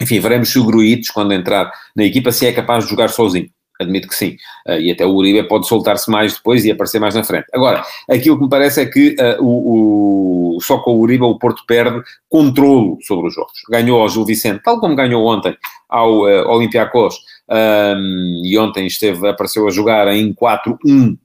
enfim, 0.00 0.20
veremos 0.20 0.50
se 0.50 0.58
o 0.58 0.64
Gruites, 0.64 1.10
quando 1.10 1.32
entrar 1.32 1.70
na 1.96 2.04
equipa, 2.04 2.30
se 2.30 2.46
é 2.46 2.52
capaz 2.52 2.84
de 2.84 2.90
jogar 2.90 3.08
sozinho. 3.08 3.48
Admito 3.80 4.08
que 4.08 4.14
sim. 4.14 4.36
Uh, 4.66 4.80
e 4.80 4.90
até 4.90 5.04
o 5.04 5.14
Uribe 5.14 5.46
pode 5.48 5.66
soltar-se 5.66 6.10
mais 6.10 6.34
depois 6.34 6.64
e 6.64 6.70
aparecer 6.70 6.98
mais 6.98 7.14
na 7.14 7.24
frente. 7.24 7.46
Agora, 7.52 7.84
aquilo 8.08 8.36
que 8.36 8.44
me 8.44 8.48
parece 8.48 8.80
é 8.80 8.86
que 8.86 9.16
uh, 9.18 9.42
o, 9.42 10.56
o, 10.56 10.60
só 10.60 10.78
com 10.78 10.92
o 10.92 11.00
Uribe 11.00 11.24
o 11.24 11.38
Porto 11.38 11.62
perde 11.66 12.02
controlo 12.28 12.98
sobre 13.02 13.28
os 13.28 13.34
jogos. 13.34 13.52
Ganhou 13.70 14.00
ao 14.00 14.08
Gil 14.08 14.24
Vicente, 14.24 14.62
tal 14.62 14.80
como 14.80 14.96
ganhou 14.96 15.26
ontem 15.26 15.56
ao 15.88 16.22
uh, 16.22 16.48
Olympiacos, 16.48 17.16
um, 17.48 18.42
e 18.44 18.58
ontem 18.58 18.86
esteve, 18.86 19.28
apareceu 19.28 19.66
a 19.68 19.70
jogar 19.70 20.08
em 20.08 20.34
4-1, 20.34 21.16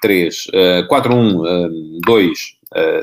3, 0.00 0.46
4-1, 0.88 2.00
2, 2.04 2.38
uh, 2.38 2.55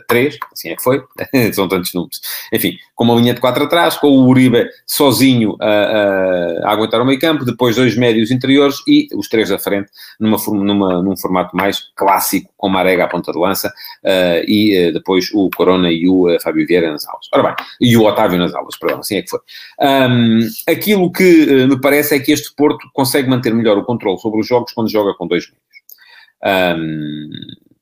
3, 0.07 0.37
assim 0.51 0.69
é 0.69 0.75
que 0.75 0.83
foi, 0.83 1.01
são 1.53 1.67
tantos 1.67 1.93
números. 1.93 2.19
Enfim, 2.51 2.77
com 2.95 3.03
uma 3.05 3.15
linha 3.15 3.33
de 3.33 3.41
4 3.41 3.63
atrás, 3.63 3.95
com 3.95 4.07
o 4.07 4.27
Uribe 4.27 4.67
sozinho 4.85 5.55
a, 5.59 5.65
a, 5.65 6.69
a 6.69 6.71
aguentar 6.71 7.01
o 7.01 7.05
meio 7.05 7.19
campo, 7.19 7.45
depois 7.45 7.75
dois 7.75 7.95
médios 7.97 8.31
interiores 8.31 8.77
e 8.87 9.07
os 9.15 9.27
três 9.27 9.49
da 9.49 9.57
frente 9.57 9.89
numa, 10.19 10.37
numa, 10.47 11.01
num 11.01 11.17
formato 11.17 11.55
mais 11.55 11.91
clássico, 11.95 12.51
com 12.57 12.69
Marega 12.69 13.05
à 13.05 13.07
ponta 13.07 13.31
de 13.31 13.39
lança 13.39 13.69
uh, 14.03 14.43
e 14.47 14.89
uh, 14.89 14.93
depois 14.93 15.29
o 15.33 15.49
Corona 15.55 15.91
e 15.91 16.07
o 16.07 16.33
uh, 16.33 16.39
Fábio 16.41 16.65
Vieira 16.67 16.91
nas 16.91 17.07
aulas. 17.07 17.27
Ora 17.33 17.43
bem, 17.43 17.65
e 17.81 17.97
o 17.97 18.03
Otávio 18.03 18.37
nas 18.37 18.53
aulas, 18.53 18.77
perdão, 18.77 18.99
assim 18.99 19.17
é 19.17 19.21
que 19.21 19.29
foi. 19.29 19.39
Um, 19.79 20.39
aquilo 20.67 21.11
que 21.11 21.65
me 21.67 21.79
parece 21.79 22.15
é 22.15 22.19
que 22.19 22.31
este 22.31 22.53
Porto 22.55 22.87
consegue 22.93 23.29
manter 23.29 23.53
melhor 23.53 23.77
o 23.77 23.83
controle 23.83 24.19
sobre 24.19 24.39
os 24.39 24.47
jogos 24.47 24.73
quando 24.73 24.89
joga 24.89 25.13
com 25.13 25.27
dois 25.27 25.45
médios. 25.45 26.79
Um, 26.79 27.29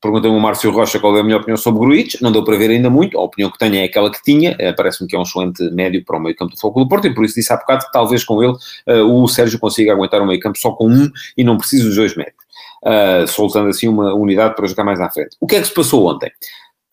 Pergunta-me 0.01 0.35
o 0.35 0.39
Márcio 0.39 0.71
Rocha 0.71 0.99
qual 0.99 1.15
é 1.15 1.19
a 1.19 1.23
minha 1.23 1.37
opinião 1.37 1.55
sobre 1.55 1.79
o 1.79 1.85
Gruitch. 1.85 2.19
Não 2.21 2.31
deu 2.31 2.43
para 2.43 2.57
ver 2.57 2.71
ainda 2.71 2.89
muito. 2.89 3.19
A 3.19 3.21
opinião 3.21 3.51
que 3.51 3.57
tenho 3.59 3.75
é 3.75 3.83
aquela 3.83 4.11
que 4.11 4.21
tinha. 4.23 4.53
Uh, 4.53 4.75
Parece-me 4.75 5.07
que 5.07 5.15
é 5.15 5.19
um 5.19 5.21
excelente 5.21 5.63
médio 5.71 6.03
para 6.03 6.17
o 6.17 6.19
meio 6.19 6.35
campo 6.35 6.55
do 6.55 6.59
Foco 6.59 6.79
do 6.79 6.89
Porto 6.89 7.05
e 7.05 7.13
por 7.13 7.23
isso 7.23 7.35
disse 7.35 7.53
há 7.53 7.57
bocado 7.57 7.85
que 7.85 7.91
talvez 7.91 8.23
com 8.23 8.41
ele 8.41 8.53
uh, 8.53 9.03
o 9.03 9.27
Sérgio 9.27 9.59
consiga 9.59 9.93
aguentar 9.93 10.19
o 10.21 10.25
meio 10.25 10.39
campo 10.39 10.57
só 10.57 10.71
com 10.71 10.87
um 10.87 11.07
e 11.37 11.43
não 11.43 11.57
precisa 11.57 11.85
dos 11.85 11.95
dois 11.95 12.15
médios. 12.15 12.35
Uh, 12.83 13.27
soltando 13.27 13.69
assim 13.69 13.87
uma 13.87 14.11
unidade 14.15 14.55
para 14.55 14.67
jogar 14.67 14.83
mais 14.83 14.99
à 14.99 15.09
frente. 15.11 15.37
O 15.39 15.45
que 15.45 15.55
é 15.55 15.61
que 15.61 15.67
se 15.67 15.73
passou 15.73 16.09
ontem? 16.09 16.31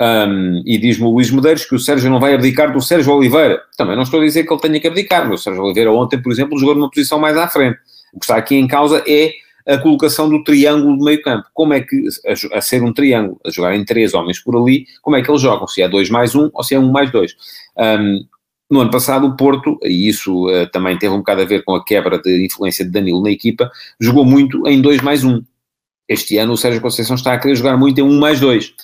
Um, 0.01 0.63
e 0.65 0.79
diz-me 0.79 1.07
o 1.07 1.11
Luís 1.11 1.31
Medeiros 1.31 1.65
que 1.65 1.75
o 1.75 1.79
Sérgio 1.79 2.09
não 2.11 2.21
vai 2.21 2.35
abdicar 2.35 2.73
do 2.73 2.81
Sérgio 2.81 3.15
Oliveira. 3.15 3.63
Também 3.77 3.97
não 3.97 4.03
estou 4.03 4.21
a 4.21 4.25
dizer 4.25 4.45
que 4.45 4.53
ele 4.53 4.61
tenha 4.61 4.79
que 4.79 4.87
abdicar, 4.87 5.29
mas 5.29 5.41
o 5.41 5.43
Sérgio 5.43 5.65
Oliveira 5.65 5.91
ontem, 5.91 6.21
por 6.21 6.31
exemplo, 6.31 6.59
jogou 6.59 6.75
numa 6.75 6.91
posição 6.91 7.19
mais 7.19 7.37
à 7.37 7.49
frente. 7.49 7.79
O 8.13 8.21
que 8.21 8.27
está 8.27 8.37
aqui 8.37 8.55
em 8.55 8.69
causa 8.69 9.03
é 9.07 9.33
a 9.69 9.77
colocação 9.77 10.31
do 10.31 10.43
triângulo 10.43 10.97
do 10.97 11.05
meio 11.05 11.21
campo. 11.21 11.47
Como 11.53 11.75
é 11.75 11.81
que, 11.83 12.09
a, 12.27 12.59
a, 12.59 12.61
ser 12.61 12.83
um 12.83 12.93
triângulo, 12.93 13.39
a 13.45 13.51
jogar 13.51 13.75
em 13.77 13.85
três 13.85 14.15
homens 14.15 14.43
por 14.43 14.57
ali, 14.57 14.87
como 15.03 15.15
é 15.17 15.23
que 15.23 15.31
eles 15.31 15.43
jogam? 15.43 15.69
Se 15.69 15.83
é 15.83 15.89
dois 15.89 16.09
mais 16.09 16.35
um 16.35 16.51
ou 16.55 16.65
se 16.65 16.75
é 16.75 16.79
um 16.79 16.91
mais 16.91 17.11
dois. 17.13 17.37
Um, 17.77 18.25
no 18.71 18.81
ano 18.81 18.91
passado, 18.91 19.27
o 19.27 19.37
Porto, 19.37 19.79
e 19.83 20.09
isso 20.09 20.49
uh, 20.49 20.67
também 20.71 20.99
teve 20.99 21.15
um 21.15 21.19
bocado 21.19 21.43
a 21.43 21.45
ver 21.45 21.65
com 21.65 21.75
a 21.75 21.85
quebra 21.85 22.19
de 22.19 22.45
influência 22.45 22.85
de 22.85 22.91
Danilo 22.91 23.23
na 23.23 23.31
equipa, 23.31 23.71
jogou 24.01 24.25
muito 24.25 24.67
em 24.67 24.81
2 24.81 25.03
mais 25.03 25.23
1. 25.23 25.31
Um. 25.31 25.45
Este 26.09 26.39
ano 26.39 26.55
o 26.55 26.57
Sérgio 26.57 26.81
Conceição 26.81 27.17
está 27.17 27.35
a 27.35 27.39
querer 27.39 27.55
jogar 27.55 27.77
muito 27.77 27.99
em 27.99 28.03
1 28.03 28.07
um 28.07 28.19
mais 28.19 28.41
2. 28.41 28.75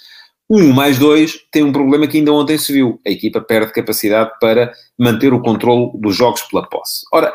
1 0.50 0.58
um 0.58 0.72
mais 0.72 0.98
2 0.98 1.46
tem 1.50 1.62
um 1.62 1.72
problema 1.72 2.06
que 2.06 2.18
ainda 2.18 2.32
ontem 2.32 2.58
se 2.58 2.72
viu. 2.72 3.00
A 3.06 3.10
equipa 3.10 3.40
perde 3.40 3.72
capacidade 3.72 4.30
para 4.40 4.72
manter 4.98 5.32
o 5.32 5.40
controle 5.40 5.90
dos 5.94 6.14
jogos 6.14 6.42
pela 6.42 6.66
posse. 6.66 7.06
Ora, 7.12 7.32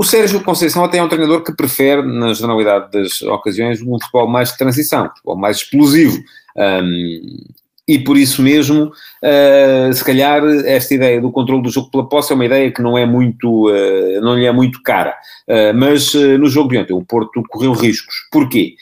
o 0.00 0.02
Sérgio 0.02 0.42
Conceição 0.42 0.82
até 0.82 0.96
é 0.96 1.02
um 1.02 1.08
treinador 1.10 1.44
que 1.44 1.54
prefere, 1.54 2.00
na 2.00 2.32
generalidade 2.32 2.90
das 2.90 3.20
ocasiões, 3.20 3.82
um 3.82 3.98
futebol 4.00 4.26
mais 4.26 4.50
de 4.50 4.56
transição, 4.56 5.04
um 5.04 5.08
futebol 5.10 5.36
mais 5.36 5.58
explosivo. 5.58 6.16
Um, 6.56 7.44
e 7.86 7.98
por 7.98 8.16
isso 8.16 8.40
mesmo, 8.40 8.84
uh, 8.86 9.92
se 9.92 10.02
calhar, 10.02 10.42
esta 10.64 10.94
ideia 10.94 11.20
do 11.20 11.30
controle 11.30 11.62
do 11.62 11.68
jogo 11.68 11.90
pela 11.90 12.08
posse 12.08 12.32
é 12.32 12.34
uma 12.34 12.46
ideia 12.46 12.72
que 12.72 12.80
não 12.80 12.96
é 12.96 13.04
muito, 13.04 13.68
uh, 13.68 14.20
não 14.22 14.36
lhe 14.36 14.46
é 14.46 14.52
muito 14.52 14.82
cara. 14.82 15.14
Uh, 15.46 15.76
mas 15.76 16.14
no 16.14 16.48
jogo 16.48 16.70
de 16.70 16.78
ontem, 16.78 16.94
o 16.94 17.04
Porto 17.04 17.42
correu 17.50 17.72
riscos. 17.72 18.26
Porquê? 18.32 18.76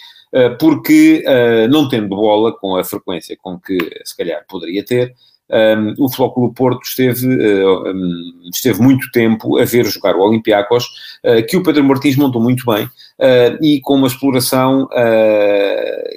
porque, 0.60 1.24
não 1.70 1.88
tendo 1.88 2.06
bola 2.08 2.54
com 2.54 2.76
a 2.76 2.84
frequência 2.84 3.34
com 3.40 3.58
que, 3.58 3.78
se 4.04 4.14
calhar, 4.14 4.44
poderia 4.46 4.84
ter, 4.84 5.14
um, 5.50 5.94
o 6.04 6.10
Flóculo 6.10 6.52
Porto 6.52 6.82
esteve, 6.82 7.26
uh, 7.26 7.82
esteve 8.52 8.80
muito 8.80 9.10
tempo 9.10 9.58
a 9.58 9.64
ver 9.64 9.86
jogar 9.86 10.14
o 10.16 10.20
Olympiacos, 10.20 10.84
uh, 11.24 11.44
que 11.46 11.56
o 11.56 11.62
Pedro 11.62 11.84
Martins 11.84 12.16
montou 12.16 12.42
muito 12.42 12.64
bem, 12.66 12.84
uh, 12.84 13.64
e 13.64 13.80
com 13.80 13.94
uma 13.94 14.06
exploração 14.06 14.88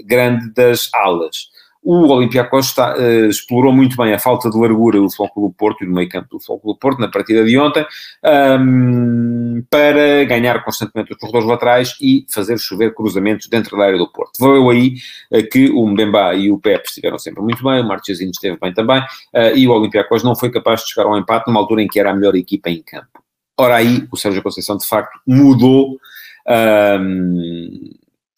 grande 0.06 0.52
das 0.54 0.90
alas. 0.94 1.50
O 1.84 2.08
Olympiacos 2.08 2.68
está, 2.68 2.96
uh, 2.96 3.26
explorou 3.26 3.74
muito 3.74 3.98
bem 3.98 4.14
a 4.14 4.20
falta 4.20 4.50
de 4.50 4.58
largura 4.58 5.00
do 5.00 5.10
Futebol 5.10 5.50
do 5.50 5.54
Porto 5.54 5.84
e 5.84 5.88
do 5.88 5.94
meio 5.94 6.08
campo 6.08 6.28
do 6.30 6.40
Futebol 6.40 6.74
do 6.74 6.80
Porto 6.80 7.00
na 7.00 7.08
partida 7.08 7.44
de 7.44 7.58
ontem 7.58 7.86
um, 8.60 9.64
para 9.70 10.24
ganhar 10.26 10.64
constantemente 10.64 11.12
os 11.12 11.18
corredores 11.18 11.48
laterais 11.48 11.96
e 12.00 12.26
fazer 12.30 12.60
chover 12.60 12.94
cruzamentos 12.94 13.48
dentro 13.48 13.78
da 13.78 13.86
área 13.86 13.98
do 13.98 14.08
Porto. 14.08 14.40
Veio 14.40 14.70
aí 14.70 14.96
uh, 15.32 15.50
que 15.50 15.70
o 15.72 15.88
Mbemba 15.88 16.36
e 16.36 16.52
o 16.52 16.60
Pepe 16.60 16.88
estiveram 16.88 17.18
sempre 17.18 17.42
muito 17.42 17.64
bem, 17.64 17.82
o 17.82 17.88
Marchesinho 17.88 18.32
esteve 18.32 18.58
bem 18.62 18.74
também 18.74 19.00
uh, 19.00 19.56
e 19.56 19.68
o 19.68 19.72
Olympiacos 19.72 20.24
não 20.24 20.36
foi 20.36 20.52
capaz 20.52 20.82
de 20.82 20.92
chegar 20.92 21.08
ao 21.08 21.18
empate 21.18 21.48
numa 21.48 21.60
altura 21.60 21.82
em 21.82 21.88
que 21.88 22.00
era 22.00 22.12
a 22.12 22.16
melhor 22.16 22.36
equipa 22.36 22.70
em 22.70 22.84
campo. 22.84 23.22
Ora 23.60 23.76
aí, 23.76 24.08
o 24.12 24.18
Sérgio 24.18 24.42
Conceição 24.42 24.78
de 24.78 24.88
facto 24.88 25.20
mudou 25.26 25.98
um, 26.48 27.92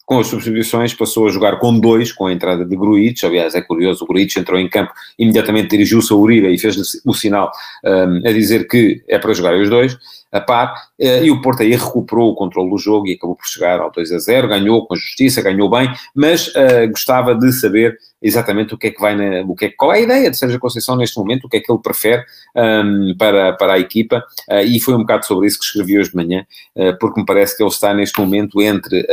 com 0.04 0.18
as 0.18 0.26
substituições, 0.26 0.92
passou 0.92 1.26
a 1.26 1.30
jogar 1.30 1.58
com 1.58 1.78
dois, 1.78 2.12
com 2.12 2.26
a 2.26 2.32
entrada 2.32 2.64
de 2.64 2.76
Gruitch. 2.76 3.24
Aliás, 3.24 3.54
é 3.54 3.62
curioso, 3.62 4.04
o 4.04 4.06
Gruitch 4.06 4.36
entrou 4.36 4.58
em 4.60 4.68
campo, 4.68 4.92
imediatamente 5.18 5.70
dirigiu-se 5.70 6.12
a 6.12 6.16
Uribe 6.16 6.48
e 6.48 6.58
fez 6.58 6.76
o 7.04 7.14
sinal 7.14 7.50
um, 7.84 8.28
a 8.28 8.32
dizer 8.32 8.68
que 8.68 9.02
é 9.08 9.18
para 9.18 9.32
jogar 9.32 9.54
os 9.54 9.70
dois 9.70 9.96
a 10.34 10.40
par, 10.40 10.74
eh, 10.98 11.26
e 11.26 11.30
o 11.30 11.40
Porto 11.40 11.62
aí 11.62 11.70
recuperou 11.76 12.32
o 12.32 12.34
controle 12.34 12.68
do 12.68 12.76
jogo 12.76 13.06
e 13.06 13.12
acabou 13.12 13.36
por 13.36 13.46
chegar 13.46 13.78
ao 13.78 13.92
2 13.92 14.10
a 14.10 14.18
0, 14.18 14.48
ganhou 14.48 14.84
com 14.84 14.96
justiça, 14.96 15.40
ganhou 15.40 15.70
bem, 15.70 15.88
mas 16.12 16.48
uh, 16.48 16.88
gostava 16.90 17.36
de 17.36 17.52
saber 17.52 17.96
exatamente 18.20 18.74
o 18.74 18.78
que 18.78 18.88
é 18.88 18.90
que 18.90 19.00
vai 19.00 19.14
na, 19.14 19.42
o 19.48 19.54
que 19.54 19.66
é, 19.66 19.70
qual 19.70 19.92
é 19.92 19.98
a 19.98 20.00
ideia 20.00 20.28
de 20.28 20.36
Sérgio 20.36 20.58
Conceição 20.58 20.96
neste 20.96 21.16
momento, 21.16 21.44
o 21.44 21.48
que 21.48 21.58
é 21.58 21.60
que 21.60 21.70
ele 21.70 21.80
prefere 21.80 22.24
um, 22.56 23.14
para, 23.16 23.52
para 23.52 23.74
a 23.74 23.78
equipa, 23.78 24.24
uh, 24.50 24.64
e 24.66 24.80
foi 24.80 24.94
um 24.94 25.00
bocado 25.00 25.24
sobre 25.24 25.46
isso 25.46 25.56
que 25.56 25.66
escrevi 25.66 26.00
hoje 26.00 26.10
de 26.10 26.16
manhã, 26.16 26.44
uh, 26.74 26.98
porque 26.98 27.20
me 27.20 27.26
parece 27.26 27.56
que 27.56 27.62
ele 27.62 27.70
está 27.70 27.94
neste 27.94 28.18
momento 28.18 28.60
entre 28.60 29.06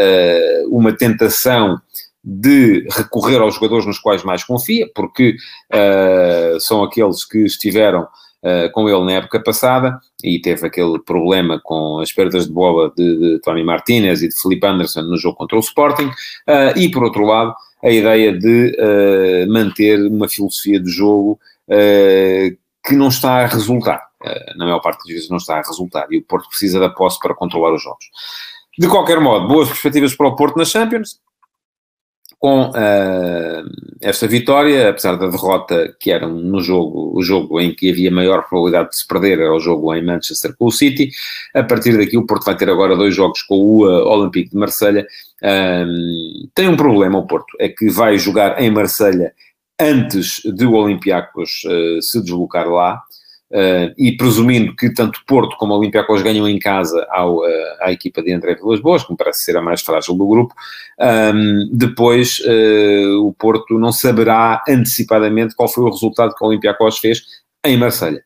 uma 0.69 0.91
tentação 0.91 1.79
de 2.23 2.87
recorrer 2.89 3.39
aos 3.39 3.55
jogadores 3.55 3.85
nos 3.85 3.99
quais 3.99 4.23
mais 4.23 4.43
confia, 4.43 4.89
porque 4.93 5.35
são 6.59 6.83
aqueles 6.83 7.23
que 7.25 7.39
estiveram 7.39 8.07
uh, 8.43 8.71
com 8.71 8.89
ele 8.89 9.03
na 9.05 9.13
época 9.13 9.39
passada 9.41 9.99
e 10.23 10.39
teve 10.39 10.65
aquele 10.67 10.99
problema 10.99 11.59
com 11.63 11.99
as 11.99 12.11
perdas 12.11 12.47
de 12.47 12.53
bola 12.53 12.91
de, 12.95 13.17
de 13.17 13.39
Tony 13.41 13.63
Martinez 13.63 14.21
e 14.21 14.29
de 14.29 14.39
Felipe 14.39 14.67
Anderson 14.67 15.01
no 15.01 15.17
jogo 15.17 15.37
contra 15.37 15.57
o 15.57 15.61
Sporting, 15.61 16.07
uh, 16.07 16.77
e 16.77 16.89
por 16.89 17.03
outro 17.03 17.25
lado, 17.25 17.53
a 17.83 17.89
ideia 17.89 18.37
de 18.37 18.77
uh, 18.77 19.51
manter 19.51 19.99
uma 20.05 20.29
filosofia 20.29 20.79
de 20.79 20.89
jogo 20.89 21.39
que 22.85 22.95
não 22.95 23.07
está 23.07 23.43
a 23.43 23.45
resultar. 23.45 24.01
na 24.57 24.65
maior 24.65 24.81
parte 24.81 24.97
das 25.05 25.07
vezes 25.07 25.29
não 25.29 25.37
está 25.37 25.59
a 25.59 25.61
resultar 25.61 26.05
e 26.11 26.17
o 26.17 26.21
Porto 26.21 26.49
precisa 26.49 26.81
da 26.81 26.89
posse 26.89 27.17
para 27.17 27.33
controlar 27.33 27.73
os 27.73 27.81
jogos. 27.81 28.03
De 28.77 28.89
qualquer 28.89 29.21
modo, 29.21 29.47
boas 29.47 29.69
perspectivas 29.69 30.13
para 30.13 30.27
o 30.27 30.35
Porto 30.35 30.57
na 30.57 30.65
Champions 30.65 31.17
com 32.41 32.71
uh, 32.71 33.69
esta 34.01 34.27
vitória, 34.27 34.89
apesar 34.89 35.15
da 35.15 35.27
derrota 35.27 35.95
que 35.99 36.09
era 36.09 36.27
no 36.27 36.59
jogo, 36.59 37.15
o 37.15 37.21
jogo 37.21 37.61
em 37.61 37.71
que 37.71 37.91
havia 37.91 38.09
maior 38.09 38.41
probabilidade 38.49 38.89
de 38.89 38.97
se 38.97 39.07
perder 39.07 39.39
era 39.39 39.53
o 39.53 39.59
jogo 39.59 39.93
em 39.93 40.03
Manchester 40.03 40.55
com 40.57 40.65
o 40.65 40.71
City, 40.71 41.11
a 41.53 41.61
partir 41.61 41.95
daqui 41.95 42.17
o 42.17 42.25
Porto 42.25 42.45
vai 42.45 42.57
ter 42.57 42.67
agora 42.67 42.95
dois 42.95 43.13
jogos 43.13 43.43
com 43.43 43.55
o 43.57 43.85
uh, 43.85 44.07
Olympique 44.07 44.49
de 44.49 44.57
Marselha, 44.57 45.05
uh, 45.43 46.49
tem 46.55 46.67
um 46.67 46.75
problema 46.75 47.19
o 47.19 47.27
Porto, 47.27 47.55
é 47.59 47.69
que 47.69 47.91
vai 47.91 48.17
jogar 48.17 48.59
em 48.59 48.71
Marselha 48.71 49.33
antes 49.79 50.41
de 50.43 50.65
o 50.65 50.73
Olympiacos 50.73 51.63
se 52.01 52.21
deslocar 52.21 52.67
lá, 52.69 53.01
Uh, 53.51 53.91
e 53.97 54.15
presumindo 54.15 54.73
que 54.73 54.93
tanto 54.93 55.19
Porto 55.27 55.57
como 55.57 55.73
Olympiacos 55.73 56.21
ganham 56.21 56.47
em 56.47 56.57
casa 56.57 57.05
ao, 57.09 57.39
uh, 57.39 57.43
à 57.81 57.91
equipa 57.91 58.23
de 58.23 58.31
André 58.31 58.55
Vilas 58.55 58.79
Boas, 58.79 59.03
que 59.03 59.11
me 59.11 59.17
parece 59.17 59.43
ser 59.43 59.57
a 59.57 59.61
mais 59.61 59.81
frágil 59.81 60.15
do 60.15 60.25
grupo, 60.25 60.55
um, 60.97 61.69
depois 61.69 62.39
uh, 62.39 63.27
o 63.27 63.33
Porto 63.33 63.77
não 63.77 63.91
saberá 63.91 64.63
antecipadamente 64.69 65.53
qual 65.53 65.67
foi 65.67 65.83
o 65.83 65.89
resultado 65.89 66.33
que 66.33 66.41
o 66.41 66.47
Olympiacos 66.47 66.99
fez 66.99 67.23
em 67.65 67.75
Marselha 67.77 68.23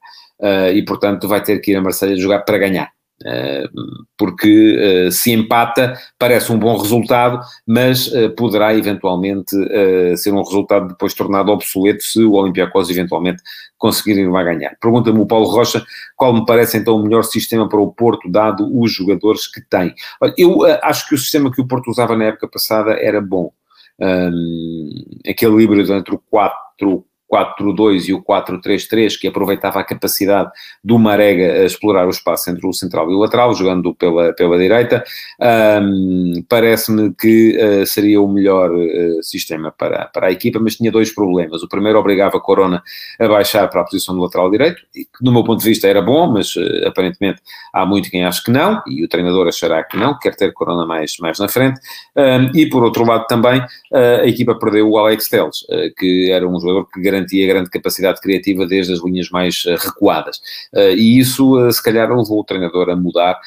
e 0.76 0.84
portanto 0.84 1.28
vai 1.28 1.42
ter 1.42 1.60
que 1.60 1.72
ir 1.72 1.76
a 1.78 1.82
Marselha 1.82 2.16
jogar 2.18 2.42
para 2.42 2.58
ganhar. 2.58 2.95
Eh, 3.24 3.66
porque 4.18 4.76
eh, 4.78 5.10
se 5.10 5.32
empata 5.32 5.98
parece 6.20 6.52
um 6.52 6.60
bom 6.60 6.78
resultado, 6.78 7.40
mas 7.66 8.14
eh, 8.14 8.28
poderá 8.28 8.76
eventualmente 8.76 9.56
ser 10.18 10.34
um 10.34 10.44
resultado 10.44 10.90
depois 10.90 11.14
tornado 11.14 11.52
obsoleto 11.52 12.04
se 12.04 12.22
o 12.24 12.34
Olympiacos 12.34 12.90
eventualmente 12.90 13.42
conseguir 13.78 14.20
ir 14.20 14.30
lá 14.30 14.44
ganhar. 14.44 14.76
Pergunta-me 14.82 15.20
o 15.20 15.26
Paulo 15.26 15.48
Rocha 15.48 15.86
qual 16.16 16.34
me 16.34 16.46
parece 16.46 16.78
então 16.78 16.96
o 16.96 17.04
melhor 17.04 17.24
sistema 17.24 17.70
para 17.70 17.80
o 17.80 17.92
Porto, 17.92 18.30
dado 18.30 18.70
os 18.78 18.92
jogadores 18.92 19.48
que 19.48 19.62
tem. 19.62 19.94
Eu 20.38 20.64
acho 20.84 21.08
que 21.08 21.16
o 21.16 21.18
sistema 21.18 21.52
que 21.52 21.62
o 21.62 21.68
Porto 21.68 21.90
usava 21.90 22.16
na 22.18 22.26
época 22.26 22.48
passada 22.50 22.94
era 22.94 23.22
bom. 23.22 23.52
Um, 23.98 24.90
aquele 25.26 25.64
híbrido 25.64 25.94
entre 25.94 26.16
o 26.16 26.22
4 26.30 27.06
4-2 27.36 28.08
e 28.08 28.14
o 28.14 28.24
4-3-3, 28.24 29.20
que 29.20 29.28
aproveitava 29.28 29.80
a 29.80 29.84
capacidade 29.84 30.50
do 30.84 30.98
Marega 30.98 31.62
a 31.62 31.66
explorar 31.66 32.08
o 32.08 32.10
espaço 32.10 32.50
entre 32.50 32.66
o 32.66 32.74
central 32.74 33.12
e 33.12 33.16
o 33.16 33.20
lateral, 33.20 33.54
jogando 33.54 33.94
pela, 33.94 34.34
pela 34.34 34.58
direita, 34.58 35.04
um, 35.82 36.44
parece-me 36.48 37.14
que 37.14 37.58
uh, 37.58 37.86
seria 37.86 38.22
o 38.22 38.28
melhor 38.28 38.72
uh, 38.72 39.24
sistema 39.24 39.72
para, 39.72 40.06
para 40.06 40.28
a 40.28 40.32
equipa, 40.32 40.60
mas 40.60 40.76
tinha 40.76 40.92
dois 40.92 41.14
problemas. 41.14 41.64
O 41.64 41.68
primeiro 41.68 42.00
obrigava 42.00 42.40
Corona 42.40 42.82
a 43.20 43.28
baixar 43.28 43.68
para 43.70 43.82
a 43.82 43.84
posição 43.84 44.16
do 44.16 44.22
lateral 44.22 44.50
direito, 44.50 44.82
que 44.94 45.08
do 45.22 45.32
meu 45.32 45.44
ponto 45.44 45.60
de 45.60 45.70
vista 45.70 45.88
era 45.88 46.02
bom, 46.02 46.32
mas 46.32 46.56
uh, 46.56 46.88
aparentemente 46.88 47.42
há 47.74 47.86
muito 47.86 48.10
quem 48.10 48.24
acha 48.26 48.42
que 48.44 48.52
não, 48.52 48.82
e 48.88 49.04
o 49.04 49.08
treinador 49.08 49.48
achará 49.48 49.84
que 49.84 49.98
não, 49.98 50.18
quer 50.18 50.36
ter 50.36 50.54
Corona 50.54 50.86
mais, 50.86 51.18
mais 51.20 51.40
na 51.40 51.48
frente. 51.48 51.80
Um, 52.16 52.58
e 52.58 52.70
por 52.70 52.84
outro 52.84 53.06
lado 53.06 53.26
também, 53.28 53.62
a 53.94 54.26
equipa 54.26 54.56
perdeu 54.56 54.90
o 54.90 54.98
Alex 54.98 55.28
Teles, 55.30 55.66
que 55.98 56.32
era 56.32 56.48
um 56.48 56.60
jogador 56.60 56.86
que 56.86 57.02
garantia 57.02 57.25
grande 57.48 57.70
capacidade 57.70 58.20
criativa 58.22 58.66
desde 58.66 58.94
as 58.94 59.04
linhas 59.04 59.30
mais 59.30 59.66
uh, 59.66 59.76
recuadas. 59.76 60.38
Uh, 60.74 60.92
e 60.96 61.20
isso, 61.20 61.58
uh, 61.58 61.72
se 61.72 61.82
calhar, 61.82 62.10
levou 62.10 62.40
o 62.40 62.44
treinador 62.44 62.90
a 62.90 62.96
mudar. 62.96 63.40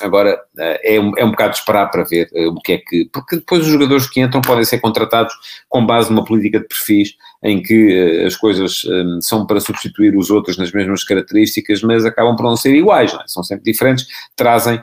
Agora, 0.00 0.40
é, 0.58 0.98
um, 0.98 1.12
é 1.16 1.24
um 1.24 1.30
bocado 1.30 1.54
esperar 1.54 1.90
para 1.90 2.04
ver 2.04 2.28
o 2.48 2.60
que 2.60 2.72
é 2.72 2.78
que. 2.78 3.08
Porque 3.12 3.36
depois 3.36 3.62
os 3.62 3.68
jogadores 3.68 4.08
que 4.08 4.20
entram 4.20 4.40
podem 4.40 4.64
ser 4.64 4.80
contratados 4.80 5.34
com 5.68 5.84
base 5.84 6.10
numa 6.10 6.24
política 6.24 6.58
de 6.58 6.66
perfis 6.66 7.14
em 7.42 7.62
que 7.62 8.24
as 8.24 8.36
coisas 8.36 8.82
são 9.20 9.46
para 9.46 9.60
substituir 9.60 10.16
os 10.16 10.30
outros 10.30 10.56
nas 10.56 10.72
mesmas 10.72 11.04
características, 11.04 11.82
mas 11.82 12.04
acabam 12.04 12.36
por 12.36 12.44
não 12.44 12.56
ser 12.56 12.74
iguais, 12.74 13.12
não 13.12 13.20
é? 13.20 13.24
são 13.26 13.42
sempre 13.42 13.70
diferentes, 13.70 14.06
trazem 14.36 14.80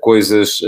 coisas 0.00 0.60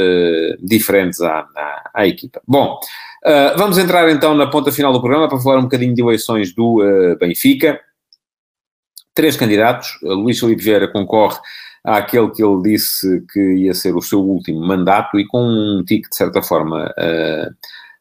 diferentes 0.61 1.21
à, 1.21 1.47
à, 1.57 1.91
à 1.95 2.07
equipa. 2.07 2.41
Bom. 2.47 2.79
Uh, 3.27 3.59
vamos 3.59 3.77
entrar 3.77 4.09
então 4.09 4.37
na 4.37 4.47
ponta 4.47 4.71
final 4.71 4.93
do 4.93 5.01
programa 5.01 5.29
para 5.29 5.41
falar 5.41 5.59
um 5.59 5.63
bocadinho 5.65 5.93
de 5.93 6.01
eleições 6.01 6.55
do 6.55 6.81
uh, 6.81 7.19
Benfica. 7.19 7.81
Três 9.13 9.37
candidatos. 9.37 9.99
Uh, 10.01 10.15
Luís 10.15 10.39
Felipe 10.39 10.63
Vieira 10.63 10.87
concorre 10.87 11.37
àquele 11.83 12.31
que 12.31 12.41
ele 12.41 12.63
disse 12.63 13.25
que 13.33 13.41
ia 13.41 13.75
ser 13.75 13.97
o 13.97 14.01
seu 14.01 14.21
último 14.21 14.61
mandato 14.61 15.19
e 15.19 15.27
com 15.27 15.43
um 15.43 15.83
tique, 15.85 16.09
de 16.09 16.15
certa 16.15 16.41
forma, 16.41 16.93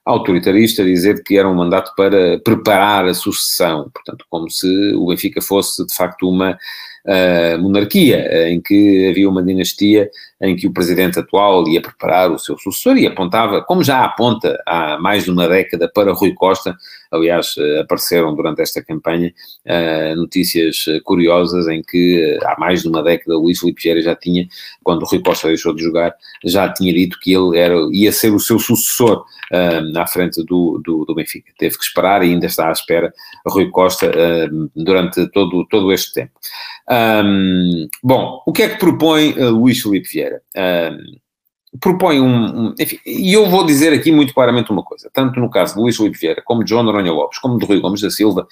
autoritarista, 0.03 0.83
dizer 0.83 1.23
que 1.23 1.38
era 1.38 1.49
um 1.49 1.55
mandato 1.55 1.91
para 1.95 2.39
preparar 2.39 3.05
a 3.05 3.13
sucessão. 3.13 3.89
Portanto, 3.93 4.25
como 4.29 4.49
se 4.49 4.93
o 4.93 5.07
Benfica 5.07 5.39
fosse, 5.39 5.85
de 5.85 5.95
facto, 5.95 6.27
uma 6.27 6.57
monarquia, 7.59 8.49
em 8.49 8.59
que 8.59 9.07
havia 9.07 9.29
uma 9.29 9.43
dinastia 9.43 10.09
em 10.45 10.55
que 10.55 10.67
o 10.67 10.73
presidente 10.73 11.19
atual 11.19 11.67
ia 11.67 11.81
preparar 11.81 12.31
o 12.31 12.38
seu 12.38 12.58
sucessor 12.58 12.97
e 12.97 13.08
apontava, 13.08 13.63
como 13.63 13.84
já 13.84 14.05
aponta 14.05 14.62
há 14.65 14.97
mais 14.99 15.23
de 15.23 15.31
uma 15.31 15.47
década, 15.47 15.89
para 15.93 16.13
Rui 16.13 16.34
Costa. 16.34 16.75
Aliás, 17.12 17.55
eh, 17.58 17.79
apareceram 17.79 18.36
durante 18.36 18.62
esta 18.62 18.84
campanha 18.84 19.34
uh, 19.65 20.15
notícias 20.15 20.86
eh, 20.88 20.99
curiosas 21.03 21.67
em 21.67 21.81
que 21.81 22.38
há 22.43 22.55
mais 22.60 22.81
de 22.81 22.89
uma 22.89 23.01
década 23.01 23.38
Luís 23.38 23.60
Filipe 23.60 23.81
Vieira 23.81 24.01
já 24.01 24.15
tinha, 24.15 24.47
quando 24.84 25.05
Rui 25.05 25.21
Costa 25.21 25.47
deixou 25.47 25.73
de 25.73 25.81
jogar, 25.81 26.13
já 26.43 26.71
tinha 26.71 26.93
dito 26.93 27.17
que 27.19 27.34
ele 27.34 27.58
era, 27.58 27.75
ia 27.91 28.12
ser 28.12 28.34
o 28.34 28.39
seu 28.39 28.60
sucessor 28.60 29.25
uh, 29.51 30.08
frente 30.08 30.43
do, 30.43 30.81
do, 30.84 31.05
do, 31.05 31.15
Benfica. 31.15 31.51
Teve 31.58 31.77
que 31.77 31.84
esperar 31.84 32.23
e 32.23 32.31
ainda 32.31 32.45
está 32.45 32.69
à 32.69 32.71
espera 32.71 33.13
Rui 33.47 33.69
Costa 33.69 34.08
uh, 34.08 34.69
durante 34.75 35.27
todo, 35.31 35.65
todo 35.67 35.91
este 35.91 36.13
tempo. 36.13 36.31
Um, 36.89 37.88
bom, 38.03 38.43
o 38.45 38.53
que 38.53 38.63
é 38.63 38.69
que 38.69 38.79
propõe 38.79 39.34
Luís 39.34 39.81
Filipe 39.81 40.08
Vieira? 40.08 40.35
Uh, 40.56 41.78
propõe 41.80 42.19
um, 42.21 42.67
um, 42.67 42.76
Enfim, 42.80 43.00
e 43.06 43.34
eu 43.34 43.50
vou 43.50 43.65
dizer 43.65 43.93
aqui 43.93 44.12
muito 44.12 44.34
claramente 44.34 44.71
uma 44.71 44.84
coisa, 44.84 45.10
tanto 45.13 45.39
no 45.39 45.50
caso 45.50 45.76
de 45.76 45.82
Luís 45.82 45.98
Filipe 45.98 46.17
Vieira, 46.17 46.41
como 46.43 46.63
de 46.63 46.69
João 46.69 46.84
Noronha 46.84 47.12
Lopes, 47.12 47.39
como 47.39 47.58
de 47.58 47.65
Rui 47.65 47.80
Gomes 47.80 48.02
da 48.02 48.10
Silva, 48.10 48.48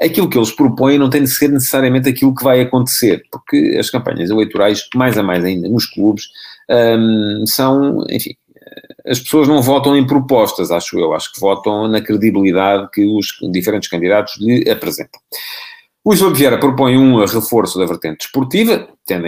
aquilo 0.00 0.28
que 0.28 0.38
eles 0.38 0.50
propõem 0.50 0.98
não 0.98 1.10
tem 1.10 1.22
de 1.22 1.30
ser 1.30 1.48
necessariamente 1.48 2.08
aquilo 2.08 2.34
que 2.34 2.44
vai 2.44 2.60
acontecer, 2.60 3.22
porque 3.30 3.76
as 3.78 3.90
campanhas 3.90 4.30
eleitorais, 4.30 4.88
mais 4.94 5.18
a 5.18 5.22
mais 5.22 5.44
ainda 5.44 5.68
nos 5.68 5.86
clubes, 5.86 6.28
um, 6.70 7.44
são, 7.46 8.04
enfim, 8.10 8.34
as 9.06 9.20
pessoas 9.20 9.46
não 9.46 9.60
votam 9.60 9.96
em 9.96 10.06
propostas, 10.06 10.70
acho 10.70 10.98
eu, 10.98 11.12
acho 11.12 11.32
que 11.32 11.40
votam 11.40 11.86
na 11.88 12.00
credibilidade 12.00 12.88
que 12.90 13.04
os 13.04 13.26
diferentes 13.52 13.88
candidatos 13.88 14.36
lhe 14.40 14.68
apresentam. 14.70 15.20
O 16.06 16.12
Isla 16.12 16.34
Vieira 16.34 16.58
propõe 16.58 16.98
um 16.98 17.24
reforço 17.24 17.78
da 17.78 17.86
vertente 17.86 18.18
desportiva, 18.18 18.86
tendo 19.06 19.26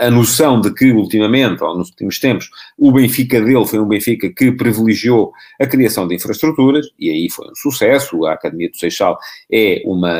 a 0.00 0.10
noção 0.10 0.58
de 0.58 0.72
que, 0.72 0.90
ultimamente, 0.90 1.62
ou 1.62 1.76
nos 1.76 1.90
últimos 1.90 2.18
tempos, 2.18 2.48
o 2.78 2.90
Benfica 2.90 3.38
dele 3.38 3.66
foi 3.66 3.78
um 3.78 3.86
Benfica 3.86 4.30
que 4.30 4.50
privilegiou 4.50 5.34
a 5.60 5.66
criação 5.66 6.08
de 6.08 6.14
infraestruturas, 6.14 6.86
e 6.98 7.10
aí 7.10 7.28
foi 7.28 7.46
um 7.50 7.54
sucesso. 7.54 8.24
A 8.24 8.32
Academia 8.32 8.70
do 8.70 8.78
Seixal 8.78 9.18
é, 9.52 9.82
uma, 9.84 10.10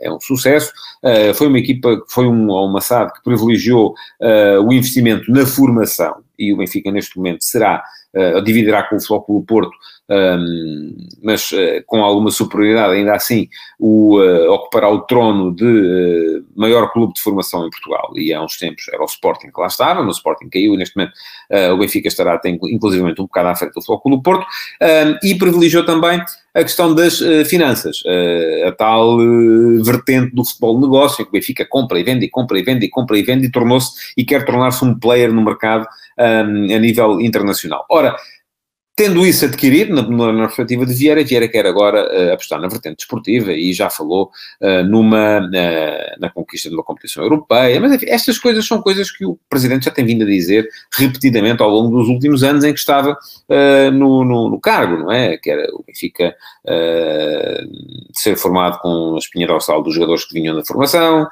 é 0.00 0.10
um 0.10 0.18
sucesso. 0.20 0.72
Uh, 1.04 1.32
foi 1.32 1.46
uma 1.46 1.60
equipa, 1.60 2.02
foi 2.08 2.26
um, 2.26 2.50
uma 2.50 2.80
SAD 2.80 3.12
que 3.12 3.22
privilegiou 3.22 3.94
uh, 4.20 4.60
o 4.60 4.72
investimento 4.72 5.30
na 5.30 5.46
formação, 5.46 6.16
e 6.36 6.52
o 6.52 6.56
Benfica, 6.56 6.90
neste 6.90 7.16
momento, 7.16 7.44
será, 7.44 7.84
uh, 8.18 8.42
dividirá 8.42 8.82
com 8.82 8.96
o 8.96 9.00
Futebol 9.00 9.44
Porto 9.46 9.76
um, 10.10 10.96
mas 11.22 11.52
uh, 11.52 11.82
com 11.86 12.02
alguma 12.02 12.30
superioridade, 12.30 12.94
ainda 12.94 13.14
assim, 13.14 13.48
o, 13.78 14.18
uh, 14.18 14.50
ocupará 14.52 14.88
o 14.88 15.02
trono 15.02 15.54
de 15.54 16.42
maior 16.56 16.90
clube 16.92 17.12
de 17.12 17.20
formação 17.20 17.66
em 17.66 17.70
Portugal. 17.70 18.12
E 18.16 18.32
há 18.32 18.42
uns 18.42 18.56
tempos 18.56 18.88
era 18.88 19.02
o 19.02 19.06
Sporting 19.06 19.48
que 19.48 19.60
lá 19.60 19.66
estava, 19.66 20.02
mas 20.02 20.16
o 20.16 20.18
Sporting 20.18 20.48
caiu 20.48 20.74
e 20.74 20.76
neste 20.76 20.96
momento 20.96 21.12
o 21.72 21.78
Benfica 21.78 22.08
estará 22.08 22.34
até, 22.34 22.48
inclusivamente 22.48 23.20
um 23.20 23.24
bocado 23.24 23.48
à 23.48 23.54
frente 23.54 23.72
do 23.74 23.80
do 24.10 24.22
Porto, 24.22 24.46
um, 24.82 25.26
e 25.26 25.34
privilegiou 25.34 25.84
também 25.84 26.20
a 26.54 26.62
questão 26.62 26.94
das 26.94 27.20
finanças, 27.46 28.02
a 28.66 28.72
tal 28.72 29.18
vertente 29.84 30.34
do 30.34 30.44
futebol 30.44 30.80
negócio, 30.80 31.22
em 31.22 31.24
que 31.24 31.30
o 31.30 31.32
Benfica 31.32 31.64
compra 31.64 31.98
e 31.98 32.02
vende 32.02 32.26
e 32.26 32.28
compra 32.28 32.58
e 32.58 32.62
vende 32.62 32.86
e 32.86 32.88
compra 32.88 33.18
e 33.18 33.22
vende 33.22 33.46
e 33.46 33.50
tornou-se 33.50 34.12
e 34.16 34.24
quer 34.24 34.44
tornar-se 34.44 34.84
um 34.84 34.98
player 34.98 35.32
no 35.32 35.42
mercado 35.42 35.86
um, 36.18 36.74
a 36.74 36.78
nível 36.78 37.20
internacional. 37.20 37.84
Ora, 37.90 38.16
Tendo 38.98 39.24
isso 39.24 39.44
adquirido, 39.44 39.94
na, 39.94 40.32
na 40.32 40.46
perspectiva 40.46 40.84
de 40.84 40.92
Vieira, 40.92 41.22
Vieira 41.22 41.46
quer 41.46 41.64
agora 41.66 42.02
uh, 42.02 42.32
apostar 42.32 42.60
na 42.60 42.66
vertente 42.66 42.96
desportiva 42.96 43.52
e 43.52 43.72
já 43.72 43.88
falou 43.88 44.28
uh, 44.60 44.82
numa, 44.82 45.38
uh, 45.38 46.20
na 46.20 46.28
conquista 46.28 46.68
de 46.68 46.74
uma 46.74 46.82
competição 46.82 47.22
europeia, 47.22 47.80
mas 47.80 47.92
enfim, 47.92 48.06
estas 48.08 48.40
coisas 48.40 48.66
são 48.66 48.82
coisas 48.82 49.08
que 49.12 49.24
o 49.24 49.38
Presidente 49.48 49.84
já 49.84 49.92
tem 49.92 50.04
vindo 50.04 50.24
a 50.24 50.26
dizer 50.26 50.68
repetidamente 50.92 51.62
ao 51.62 51.70
longo 51.70 51.96
dos 51.96 52.08
últimos 52.08 52.42
anos 52.42 52.64
em 52.64 52.72
que 52.72 52.80
estava 52.80 53.16
no, 53.92 54.24
no, 54.24 54.50
no, 54.50 54.60
cargo, 54.60 54.96
não 54.96 55.12
é? 55.12 55.36
Que 55.36 55.48
era 55.48 55.72
o 55.72 55.84
Benfica 55.86 56.34
ser 58.12 58.34
formado 58.34 58.80
com 58.80 59.14
a 59.14 59.18
espinha 59.18 59.46
dorsal 59.46 59.80
dos 59.80 59.94
jogadores 59.94 60.24
que 60.24 60.34
vinham 60.34 60.56
da 60.56 60.64
formação, 60.64 61.24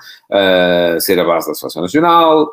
ser 1.01 1.19
a 1.19 1.25
base 1.25 1.49
da 1.49 1.55
Seleção 1.55 1.83
Nacional, 1.83 2.49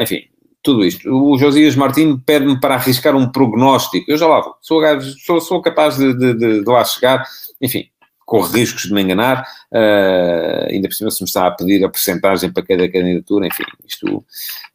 enfim, 0.00 0.24
tudo 0.62 0.84
isto. 0.84 1.10
O 1.10 1.36
Josias 1.36 1.74
Martins 1.74 2.18
pede-me 2.24 2.58
para 2.60 2.74
arriscar 2.74 3.16
um 3.16 3.30
prognóstico. 3.30 4.10
Eu 4.10 4.16
já 4.16 4.26
lá 4.26 4.40
vou. 4.40 4.54
Sou, 4.60 4.80
sou, 5.24 5.40
sou 5.40 5.62
capaz 5.62 5.96
de, 5.96 6.14
de, 6.14 6.34
de, 6.34 6.60
de, 6.62 6.70
lá 6.70 6.84
chegar. 6.84 7.24
Enfim, 7.60 7.86
corro 8.24 8.46
riscos 8.52 8.84
de 8.84 8.94
me 8.94 9.02
enganar. 9.02 9.44
Uh, 9.72 10.70
ainda 10.70 10.88
por 10.88 10.94
cima, 10.94 11.10
se 11.10 11.22
me 11.22 11.26
está 11.26 11.46
a 11.48 11.50
pedir 11.50 11.84
a 11.84 11.88
porcentagem 11.88 12.52
para 12.52 12.64
cada 12.64 12.88
candidatura. 12.88 13.46
Enfim, 13.46 13.64
isto 13.86 14.24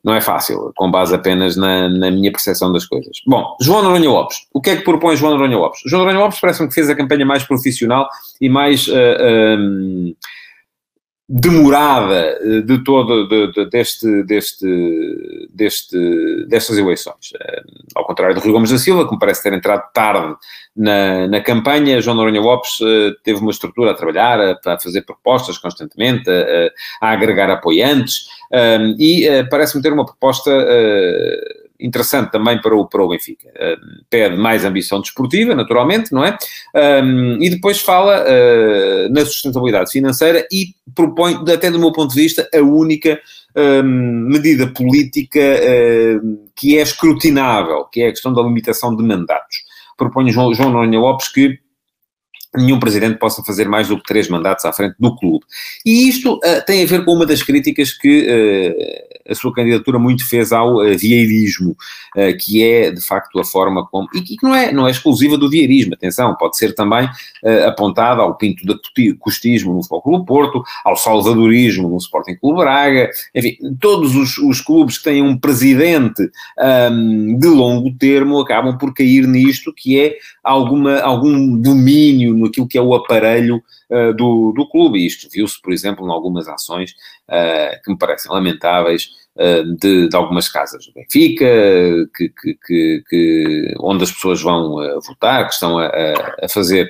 não 0.03 0.13
é 0.13 0.21
fácil, 0.21 0.71
com 0.75 0.91
base 0.91 1.15
apenas 1.15 1.55
na, 1.55 1.87
na 1.89 2.11
minha 2.11 2.31
percepção 2.31 2.71
das 2.73 2.85
coisas. 2.85 3.21
Bom, 3.25 3.55
João 3.61 3.81
Noronha 3.81 4.09
Lopes. 4.09 4.39
O 4.53 4.61
que 4.61 4.71
é 4.71 4.75
que 4.75 4.83
propõe 4.83 5.15
João 5.15 5.31
Noronha 5.37 5.57
Lopes? 5.57 5.81
João 5.85 6.03
Noronha 6.03 6.19
Lopes 6.19 6.39
parece-me 6.39 6.67
que 6.67 6.75
fez 6.75 6.89
a 6.89 6.95
campanha 6.95 7.25
mais 7.25 7.43
profissional 7.43 8.07
e 8.41 8.49
mais... 8.49 8.87
Uh, 8.87 10.15
demorada 11.29 12.37
eh, 12.41 12.61
de 12.61 12.83
todo 12.85 13.27
de, 13.27 13.51
de, 13.51 13.69
deste, 13.69 14.23
deste, 14.23 15.47
deste, 15.53 16.45
destas 16.47 16.77
eleições. 16.77 17.33
Eh, 17.39 17.61
ao 17.95 18.05
contrário 18.05 18.33
do 18.33 18.39
Rio 18.41 18.53
Gomes 18.53 18.71
da 18.71 18.77
Silva, 18.77 19.05
que 19.05 19.13
me 19.13 19.19
parece 19.19 19.43
ter 19.43 19.51
entrado 19.51 19.91
tarde 19.93 20.35
na, 20.73 21.27
na 21.27 21.41
campanha, 21.41 21.99
João 21.99 22.15
Noronha 22.15 22.39
Lopes 22.39 22.77
eh, 22.81 23.11
teve 23.23 23.41
uma 23.41 23.51
estrutura 23.51 23.91
a 23.91 23.93
trabalhar, 23.93 24.39
a, 24.39 24.73
a 24.73 24.79
fazer 24.79 25.01
propostas 25.01 25.57
constantemente, 25.57 26.29
a, 26.29 27.07
a 27.07 27.11
agregar 27.11 27.49
apoiantes, 27.49 28.27
e 28.97 29.27
parece-me 29.49 29.83
ter 29.83 29.91
uma 29.91 30.05
proposta 30.05 30.49
interessante 31.79 32.31
também 32.31 32.59
para 32.61 32.75
o, 32.75 32.87
para 32.87 33.03
o 33.03 33.09
Benfica. 33.09 33.49
Uh, 33.49 34.03
pede 34.09 34.35
mais 34.35 34.65
ambição 34.65 35.01
desportiva, 35.01 35.55
naturalmente, 35.55 36.11
não 36.11 36.23
é? 36.23 36.37
Um, 37.03 37.41
e 37.41 37.49
depois 37.49 37.79
fala 37.79 38.23
uh, 38.23 39.13
na 39.13 39.25
sustentabilidade 39.25 39.91
financeira 39.91 40.47
e 40.51 40.75
propõe, 40.95 41.35
até 41.51 41.69
do 41.69 41.79
meu 41.79 41.91
ponto 41.91 42.13
de 42.13 42.21
vista, 42.21 42.47
a 42.53 42.59
única 42.59 43.19
um, 43.55 44.29
medida 44.29 44.67
política 44.67 45.39
uh, 45.39 46.49
que 46.55 46.77
é 46.77 46.81
escrutinável, 46.81 47.85
que 47.85 48.01
é 48.01 48.07
a 48.07 48.11
questão 48.11 48.33
da 48.33 48.41
limitação 48.41 48.95
de 48.95 49.03
mandatos. 49.03 49.57
Propõe 49.97 50.31
João, 50.31 50.53
João 50.53 50.69
Noronha 50.69 50.99
Lopes 50.99 51.27
que 51.29 51.59
nenhum 52.55 52.79
presidente 52.79 53.19
possa 53.19 53.43
fazer 53.43 53.67
mais 53.67 53.87
do 53.87 53.97
que 53.97 54.03
três 54.03 54.29
mandatos 54.29 54.65
à 54.65 54.73
frente 54.73 54.95
do 54.99 55.15
clube. 55.15 55.45
E 55.85 56.07
isto 56.07 56.35
uh, 56.35 56.65
tem 56.65 56.83
a 56.83 56.87
ver 56.87 57.03
com 57.03 57.13
uma 57.13 57.25
das 57.25 57.43
críticas 57.43 57.91
que 57.91 58.27
uh, 58.27 59.31
a 59.31 59.35
sua 59.35 59.53
candidatura 59.53 59.99
muito 59.99 60.27
fez 60.27 60.51
ao 60.51 60.77
uh, 60.77 60.97
vieirismo, 60.97 61.75
que 62.39 62.63
é, 62.63 62.89
de 62.89 63.01
facto, 63.01 63.39
a 63.39 63.45
forma 63.45 63.85
como... 63.85 64.07
E 64.15 64.21
que 64.21 64.37
não 64.41 64.55
é, 64.55 64.71
não 64.71 64.87
é 64.87 64.91
exclusiva 64.91 65.37
do 65.37 65.49
vieirismo, 65.49 65.93
atenção, 65.93 66.35
pode 66.35 66.57
ser 66.57 66.73
também 66.73 67.07
apontada 67.67 68.23
ao 68.23 68.35
pinto 68.35 68.65
da 68.65 68.73
costismo 69.19 69.73
no 69.73 69.83
Futebol 69.83 70.01
Clube 70.01 70.25
Porto, 70.25 70.63
ao 70.83 70.95
salvadorismo 70.95 71.89
no 71.89 71.97
Sporting 71.97 72.35
Clube 72.37 72.61
Braga, 72.61 73.11
enfim, 73.35 73.57
todos 73.79 74.15
os, 74.15 74.37
os 74.39 74.61
clubes 74.61 74.97
que 74.97 75.03
têm 75.03 75.21
um 75.21 75.37
presidente 75.37 76.27
um, 76.91 77.37
de 77.37 77.47
longo 77.47 77.93
termo 77.93 78.39
acabam 78.39 78.77
por 78.77 78.93
cair 78.93 79.27
nisto, 79.27 79.71
que 79.71 79.99
é 79.99 80.15
alguma, 80.43 80.99
algum 80.99 81.55
domínio 81.59 82.36
no 82.37 82.47
aquilo 82.47 82.67
que 82.67 82.77
é 82.77 82.81
o 82.81 82.93
aparelho 82.93 83.61
uh, 83.89 84.13
do, 84.13 84.53
do 84.53 84.69
clube. 84.69 84.99
E 84.99 85.05
isto 85.05 85.27
viu-se, 85.29 85.61
por 85.61 85.73
exemplo, 85.73 86.05
em 86.05 86.11
algumas 86.11 86.47
ações 86.47 86.91
uh, 87.27 87.81
que 87.83 87.91
me 87.91 87.97
parecem 87.97 88.31
lamentáveis 88.31 89.09
de, 89.79 90.09
de, 90.09 90.15
algumas 90.15 90.49
casas 90.49 90.85
do 90.85 90.93
Benfica, 90.93 91.45
que, 92.15 92.29
que, 92.65 93.03
que, 93.07 93.75
onde 93.79 94.03
as 94.03 94.11
pessoas 94.11 94.41
vão 94.41 94.77
votar, 95.05 95.47
que 95.47 95.53
estão 95.53 95.77
a, 95.77 95.87
a 96.41 96.49
fazer 96.49 96.89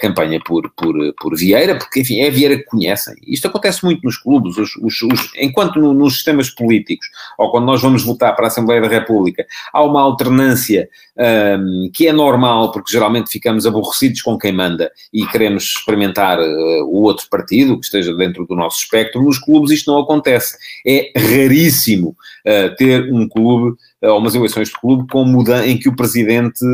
campanha 0.00 0.40
por, 0.44 0.70
por, 0.70 0.94
por 1.20 1.36
Vieira, 1.36 1.76
porque, 1.76 2.00
enfim, 2.00 2.20
é 2.20 2.30
Vieira 2.30 2.56
que 2.56 2.64
conhecem. 2.64 3.14
Isto 3.26 3.48
acontece 3.48 3.84
muito 3.84 4.02
nos 4.04 4.16
clubes, 4.16 4.56
os, 4.56 4.76
os, 4.76 5.02
os, 5.02 5.32
enquanto 5.36 5.80
no, 5.80 5.92
nos 5.92 6.14
sistemas 6.14 6.50
políticos, 6.50 7.06
ou 7.36 7.50
quando 7.50 7.66
nós 7.66 7.82
vamos 7.82 8.04
votar 8.04 8.34
para 8.34 8.46
a 8.46 8.48
Assembleia 8.48 8.80
da 8.80 8.88
República, 8.88 9.44
há 9.72 9.82
uma 9.82 10.00
alternância 10.00 10.88
um, 11.16 11.90
que 11.92 12.06
é 12.06 12.12
normal, 12.12 12.72
porque 12.72 12.92
geralmente 12.92 13.30
ficamos 13.30 13.66
aborrecidos 13.66 14.22
com 14.22 14.38
quem 14.38 14.52
manda 14.52 14.90
e 15.12 15.26
queremos 15.26 15.64
experimentar 15.64 16.38
uh, 16.38 16.84
o 16.86 17.02
outro 17.02 17.26
partido 17.28 17.78
que 17.78 17.84
esteja 17.84 18.14
dentro 18.14 18.46
do 18.46 18.54
nosso 18.54 18.78
espectro. 18.82 19.22
Nos 19.22 19.38
clubes 19.38 19.70
isto 19.70 19.90
não 19.90 20.00
acontece. 20.00 20.56
É 20.86 21.12
raríssimo 21.16 21.81
uh, 21.90 22.76
ter 22.76 23.12
um 23.12 23.28
clube 23.28 23.76
uh, 24.02 24.08
ou 24.08 24.18
umas 24.18 24.34
eleições 24.34 24.68
de 24.68 24.78
clube 24.78 25.08
com 25.10 25.24
mudança 25.24 25.66
em 25.66 25.78
que 25.78 25.88
o 25.88 25.96
presidente 25.96 26.64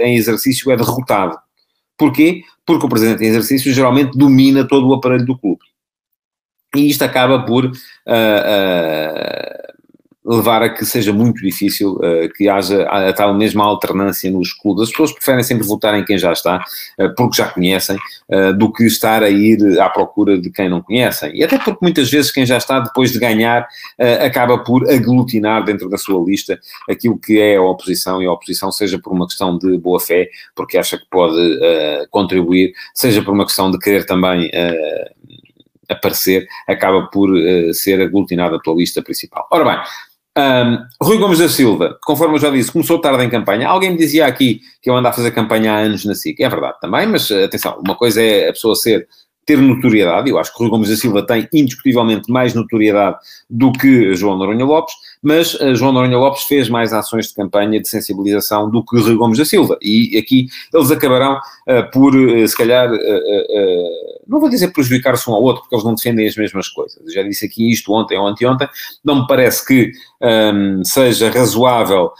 em 0.00 0.16
exercício 0.16 0.70
é 0.70 0.76
derrotado. 0.76 1.38
Porquê? 1.96 2.42
Porque 2.66 2.86
o 2.86 2.88
presidente 2.88 3.22
em 3.24 3.28
exercício 3.28 3.72
geralmente 3.72 4.16
domina 4.16 4.66
todo 4.66 4.88
o 4.88 4.94
aparelho 4.94 5.24
do 5.24 5.38
clube. 5.38 5.60
E 6.74 6.88
isto 6.88 7.02
acaba 7.02 7.44
por 7.44 7.66
uh, 7.66 7.70
uh, 7.70 7.72
levar 10.24 10.62
a 10.62 10.70
que 10.70 10.86
seja 10.86 11.12
muito 11.12 11.42
difícil 11.42 11.94
uh, 11.96 12.32
que 12.34 12.48
haja 12.48 12.84
a, 12.84 13.08
a, 13.10 13.12
tal 13.12 13.34
mesma 13.34 13.64
alternância 13.64 14.30
nos 14.30 14.52
clubes. 14.52 14.84
As 14.84 14.90
pessoas 14.90 15.12
preferem 15.12 15.42
sempre 15.42 15.66
votar 15.66 15.94
em 15.94 16.04
quem 16.04 16.16
já 16.16 16.32
está, 16.32 16.64
uh, 16.98 17.14
porque 17.14 17.36
já 17.36 17.48
conhecem, 17.48 17.96
uh, 18.30 18.56
do 18.56 18.72
que 18.72 18.84
estar 18.84 19.22
a 19.22 19.28
ir 19.28 19.78
à 19.78 19.90
procura 19.90 20.38
de 20.38 20.50
quem 20.50 20.68
não 20.68 20.80
conhecem. 20.80 21.34
E 21.36 21.44
até 21.44 21.58
porque 21.58 21.78
muitas 21.82 22.10
vezes 22.10 22.30
quem 22.30 22.46
já 22.46 22.56
está, 22.56 22.80
depois 22.80 23.12
de 23.12 23.18
ganhar, 23.18 23.66
acaba 24.20 24.58
por 24.58 24.88
aglutinar 24.90 25.64
dentro 25.64 25.88
da 25.88 25.98
sua 25.98 26.22
lista 26.24 26.58
aquilo 26.88 27.18
que 27.18 27.38
é 27.38 27.56
a 27.56 27.62
oposição, 27.62 28.22
e 28.22 28.26
a 28.26 28.32
oposição 28.32 28.72
seja 28.72 28.98
por 28.98 29.12
uma 29.12 29.26
questão 29.26 29.58
de 29.58 29.76
boa-fé, 29.78 30.28
porque 30.54 30.78
acha 30.78 30.98
que 30.98 31.04
pode 31.10 31.58
contribuir, 32.10 32.72
seja 32.94 33.22
por 33.22 33.32
uma 33.32 33.44
questão 33.44 33.70
de 33.70 33.78
querer 33.78 34.06
também 34.06 34.50
aparecer, 35.88 36.46
acaba 36.66 37.06
por 37.06 37.30
uh, 37.30 37.74
ser 37.74 38.00
aglutinada 38.00 38.58
pela 38.60 38.76
lista 38.76 39.02
principal. 39.02 39.46
Ora 39.50 39.64
bem, 39.64 39.84
um, 40.36 40.78
Rui 41.00 41.18
Gomes 41.18 41.38
da 41.38 41.48
Silva, 41.48 41.98
conforme 42.02 42.34
eu 42.34 42.40
já 42.40 42.50
disse, 42.50 42.72
começou 42.72 43.00
tarde 43.00 43.24
em 43.24 43.30
campanha. 43.30 43.68
Alguém 43.68 43.90
me 43.90 43.96
dizia 43.96 44.26
aqui 44.26 44.60
que 44.82 44.90
eu 44.90 44.96
ando 44.96 45.06
a 45.08 45.12
fazer 45.12 45.30
campanha 45.30 45.72
há 45.72 45.78
anos 45.78 46.04
na 46.04 46.14
SIC. 46.14 46.40
É 46.40 46.48
verdade 46.48 46.78
também, 46.80 47.06
mas 47.06 47.30
atenção, 47.30 47.80
uma 47.84 47.94
coisa 47.94 48.20
é 48.20 48.48
a 48.48 48.52
pessoa 48.52 48.74
ser 48.74 49.06
ter 49.46 49.58
notoriedade, 49.58 50.30
eu 50.30 50.38
acho 50.38 50.52
que 50.52 50.58
Rui 50.58 50.70
Gomes 50.70 50.88
da 50.88 50.96
Silva 50.96 51.26
tem 51.26 51.48
indiscutivelmente 51.52 52.30
mais 52.30 52.54
notoriedade 52.54 53.16
do 53.48 53.72
que 53.72 54.14
João 54.14 54.36
Noronha 54.38 54.64
Lopes, 54.64 54.94
mas 55.22 55.54
uh, 55.54 55.74
João 55.74 55.92
Noronha 55.92 56.18
Lopes 56.18 56.44
fez 56.44 56.68
mais 56.68 56.92
ações 56.92 57.28
de 57.28 57.34
campanha 57.34 57.80
de 57.80 57.88
sensibilização 57.88 58.70
do 58.70 58.84
que 58.84 58.98
Rui 58.98 59.14
Gomes 59.16 59.38
da 59.38 59.44
Silva, 59.44 59.78
e 59.82 60.16
aqui 60.18 60.46
eles 60.72 60.90
acabarão 60.90 61.34
uh, 61.36 61.90
por, 61.92 62.14
uh, 62.14 62.48
se 62.48 62.56
calhar, 62.56 62.90
não 64.26 64.40
vou 64.40 64.48
dizer 64.48 64.72
prejudicar-se 64.72 65.28
um 65.28 65.34
ao 65.34 65.42
outro, 65.42 65.62
porque 65.62 65.74
eles 65.74 65.84
não 65.84 65.94
defendem 65.94 66.26
as 66.26 66.36
mesmas 66.36 66.68
coisas, 66.68 66.98
eu 67.04 67.12
já 67.12 67.22
disse 67.22 67.44
aqui 67.44 67.70
isto 67.70 67.92
ontem 67.92 68.18
ou 68.18 68.26
anteontem, 68.26 68.68
não 69.04 69.22
me 69.22 69.26
parece 69.26 69.66
que 69.66 69.92
um, 70.20 70.82
seja 70.84 71.30
razoável 71.30 72.10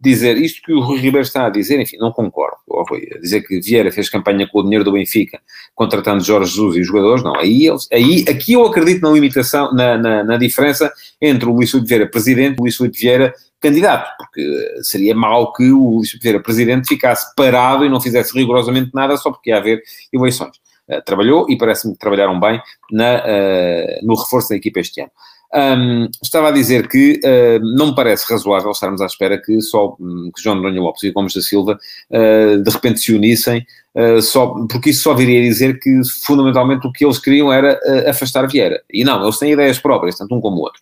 dizer 0.00 0.38
isto 0.38 0.62
que 0.62 0.72
o 0.72 0.80
Rui 0.80 0.98
Ribeiro 0.98 1.26
está 1.26 1.46
a 1.46 1.50
dizer, 1.50 1.78
enfim, 1.78 1.98
não 1.98 2.10
concordo, 2.10 2.56
oh, 2.66 2.82
Rui, 2.84 3.06
dizer 3.20 3.42
que 3.42 3.60
Vieira 3.60 3.92
fez 3.92 4.08
campanha 4.08 4.48
com 4.48 4.60
o 4.60 4.62
dinheiro 4.62 4.84
do 4.84 4.92
Benfica, 4.92 5.38
contratando 5.74 6.24
Jorge 6.24 6.50
Jesus 6.50 6.76
e 6.76 6.80
os 6.80 6.86
jogadores, 6.86 7.22
não, 7.22 7.36
aí, 7.36 7.66
eles, 7.66 7.86
aí 7.92 8.24
aqui 8.28 8.54
eu 8.54 8.64
acredito 8.64 9.02
na 9.02 9.10
limitação, 9.10 9.72
na, 9.74 9.98
na, 9.98 10.24
na 10.24 10.36
diferença 10.38 10.90
entre 11.20 11.46
o 11.46 11.52
Luís 11.52 11.70
Filipe 11.70 11.88
Vieira 11.88 12.06
presidente 12.06 12.56
e 12.56 12.60
o 12.60 12.62
Luís 12.62 12.76
Filipe 12.76 12.98
Vieira 12.98 13.34
candidato, 13.60 14.10
porque 14.16 14.82
seria 14.82 15.14
mau 15.14 15.52
que 15.52 15.70
o 15.70 15.96
Luís 15.96 16.08
Filipe 16.08 16.22
Vieira 16.22 16.42
presidente 16.42 16.88
ficasse 16.88 17.34
parado 17.36 17.84
e 17.84 17.90
não 17.90 18.00
fizesse 18.00 18.32
rigorosamente 18.36 18.90
nada 18.94 19.16
só 19.18 19.30
porque 19.30 19.50
ia 19.50 19.58
haver 19.58 19.82
eleições. 20.10 20.56
Uh, 20.88 21.02
trabalhou 21.04 21.46
e 21.48 21.56
parece-me 21.56 21.92
que 21.92 22.00
trabalharam 22.00 22.40
bem 22.40 22.60
na, 22.90 23.18
uh, 23.18 24.06
no 24.06 24.14
reforço 24.14 24.48
da 24.48 24.56
equipa 24.56 24.80
este 24.80 25.02
ano. 25.02 25.10
Um, 25.52 26.08
estava 26.22 26.48
a 26.48 26.52
dizer 26.52 26.86
que 26.88 27.18
uh, 27.24 27.76
não 27.76 27.88
me 27.88 27.94
parece 27.94 28.24
razoável 28.30 28.70
estarmos 28.70 29.00
à 29.00 29.06
espera 29.06 29.40
que 29.40 29.60
só 29.60 29.96
um, 29.98 30.30
que 30.34 30.40
João 30.40 30.54
Noronha 30.54 30.80
Lopes 30.80 31.02
e 31.02 31.10
Gomes 31.10 31.34
da 31.34 31.40
Silva 31.40 31.76
uh, 32.10 32.62
de 32.62 32.70
repente 32.70 33.00
se 33.00 33.12
unissem, 33.12 33.66
uh, 33.96 34.22
só, 34.22 34.46
porque 34.70 34.90
isso 34.90 35.02
só 35.02 35.12
viria 35.12 35.40
a 35.40 35.42
dizer 35.42 35.80
que 35.80 35.90
fundamentalmente 36.24 36.86
o 36.86 36.92
que 36.92 37.04
eles 37.04 37.18
queriam 37.18 37.52
era 37.52 37.80
afastar 38.08 38.46
Vieira. 38.46 38.80
E 38.92 39.02
não, 39.02 39.22
eles 39.22 39.38
têm 39.38 39.52
ideias 39.52 39.78
próprias, 39.78 40.16
tanto 40.16 40.34
um 40.36 40.40
como 40.40 40.58
o 40.58 40.60
outro. 40.60 40.80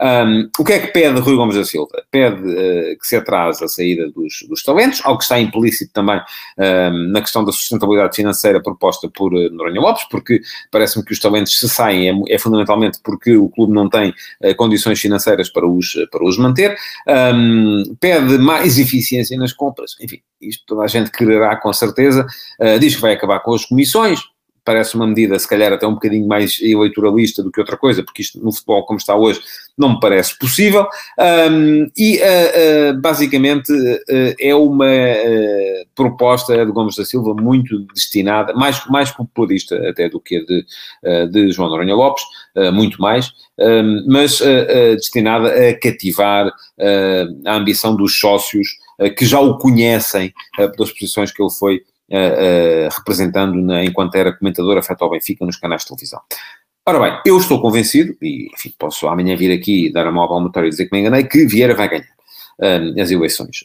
Um, 0.00 0.48
o 0.58 0.64
que 0.64 0.72
é 0.72 0.78
que 0.78 0.86
pede 0.88 1.20
Rui 1.20 1.36
Gomes 1.36 1.56
da 1.56 1.64
Silva? 1.64 2.02
Pede 2.10 2.40
uh, 2.42 2.98
que 2.98 3.06
se 3.06 3.16
atrase 3.16 3.62
a 3.62 3.68
saída 3.68 4.10
dos, 4.10 4.46
dos 4.48 4.62
talentos, 4.62 5.00
algo 5.04 5.18
que 5.18 5.24
está 5.24 5.38
implícito 5.38 5.92
também 5.92 6.20
um, 6.58 7.10
na 7.12 7.20
questão 7.20 7.44
da 7.44 7.52
sustentabilidade 7.52 8.16
financeira 8.16 8.62
proposta 8.62 9.10
por 9.10 9.34
uh, 9.34 9.50
Noronha 9.50 9.80
Lopes, 9.80 10.04
porque 10.10 10.40
parece-me 10.70 11.04
que 11.04 11.12
os 11.12 11.18
talentos 11.18 11.58
se 11.58 11.68
saem 11.68 12.08
é, 12.08 12.34
é 12.34 12.38
fundamentalmente 12.38 12.98
porque 13.04 13.36
o 13.36 13.50
clube 13.50 13.74
não 13.74 13.90
tem 13.90 14.10
uh, 14.10 14.54
condições 14.56 14.98
financeiras 14.98 15.50
para 15.50 15.68
os, 15.68 15.92
para 16.10 16.24
os 16.24 16.38
manter. 16.38 16.76
Um, 17.06 17.94
pede 18.00 18.38
mais 18.38 18.78
eficiência 18.80 19.36
nas 19.36 19.52
compras, 19.52 19.96
enfim, 20.00 20.22
isto 20.40 20.64
toda 20.66 20.84
a 20.84 20.86
gente 20.86 21.10
quererá 21.10 21.56
com 21.56 21.72
certeza. 21.72 22.26
Uh, 22.58 22.78
diz 22.78 22.94
que 22.94 23.02
vai 23.02 23.12
acabar 23.12 23.40
com 23.40 23.52
as 23.52 23.66
comissões, 23.66 24.20
parece 24.64 24.94
uma 24.94 25.06
medida, 25.06 25.38
se 25.38 25.48
calhar, 25.48 25.72
até 25.72 25.86
um 25.86 25.94
bocadinho 25.94 26.26
mais 26.26 26.60
eleitoralista 26.60 27.42
do 27.42 27.50
que 27.50 27.60
outra 27.60 27.76
coisa, 27.76 28.02
porque 28.02 28.22
isto 28.22 28.38
no 28.42 28.52
futebol, 28.52 28.84
como 28.84 28.98
está 28.98 29.16
hoje, 29.16 29.40
não 29.76 29.94
me 29.94 30.00
parece 30.00 30.38
possível. 30.38 30.86
Um, 31.18 31.90
e, 31.96 32.18
uh, 32.18 32.90
uh, 32.92 33.00
basicamente, 33.00 33.72
uh, 33.72 34.34
é 34.38 34.54
uma 34.54 34.86
proposta 35.94 36.64
de 36.64 36.72
Gomes 36.72 36.96
da 36.96 37.04
Silva 37.04 37.34
muito 37.34 37.80
destinada, 37.94 38.52
mais, 38.54 38.84
mais 38.86 39.10
popularista 39.10 39.76
até 39.88 40.08
do 40.08 40.20
que 40.20 40.36
a 40.36 40.40
de, 40.44 41.30
de 41.30 41.52
João 41.52 41.68
Noronha 41.68 41.94
Lopes, 41.94 42.22
muito 42.72 43.00
mais, 43.00 43.32
um, 43.58 44.04
mas 44.08 44.40
destinada 44.96 45.48
a 45.48 45.78
cativar 45.78 46.52
a 47.46 47.54
ambição 47.54 47.94
dos 47.94 48.18
sócios 48.18 48.68
que 49.16 49.24
já 49.24 49.40
o 49.40 49.58
conhecem 49.58 50.32
pelas 50.56 50.92
posições 50.92 51.32
que 51.32 51.42
ele 51.42 51.50
foi 51.50 51.82
representando 52.92 53.54
na, 53.54 53.84
enquanto 53.84 54.14
era 54.16 54.36
comentador 54.36 54.76
afeto 54.78 55.04
ao 55.04 55.10
Benfica 55.10 55.44
nos 55.46 55.56
canais 55.56 55.82
de 55.82 55.88
televisão. 55.88 56.20
Ora 56.86 56.98
bem, 56.98 57.20
eu 57.24 57.38
estou 57.38 57.60
convencido, 57.60 58.16
e 58.20 58.48
enfim, 58.52 58.72
posso 58.78 59.06
amanhã 59.06 59.36
vir 59.36 59.52
aqui 59.52 59.92
dar 59.92 60.06
a 60.06 60.10
mão 60.10 60.22
ao 60.22 60.28
palmatório 60.28 60.66
e 60.66 60.70
dizer 60.70 60.86
que 60.86 60.92
me 60.92 61.00
enganei, 61.00 61.24
que 61.24 61.46
Vieira 61.46 61.74
vai 61.74 61.88
ganhar 61.88 62.08
uh, 62.60 63.00
as 63.00 63.10
eleições. 63.10 63.62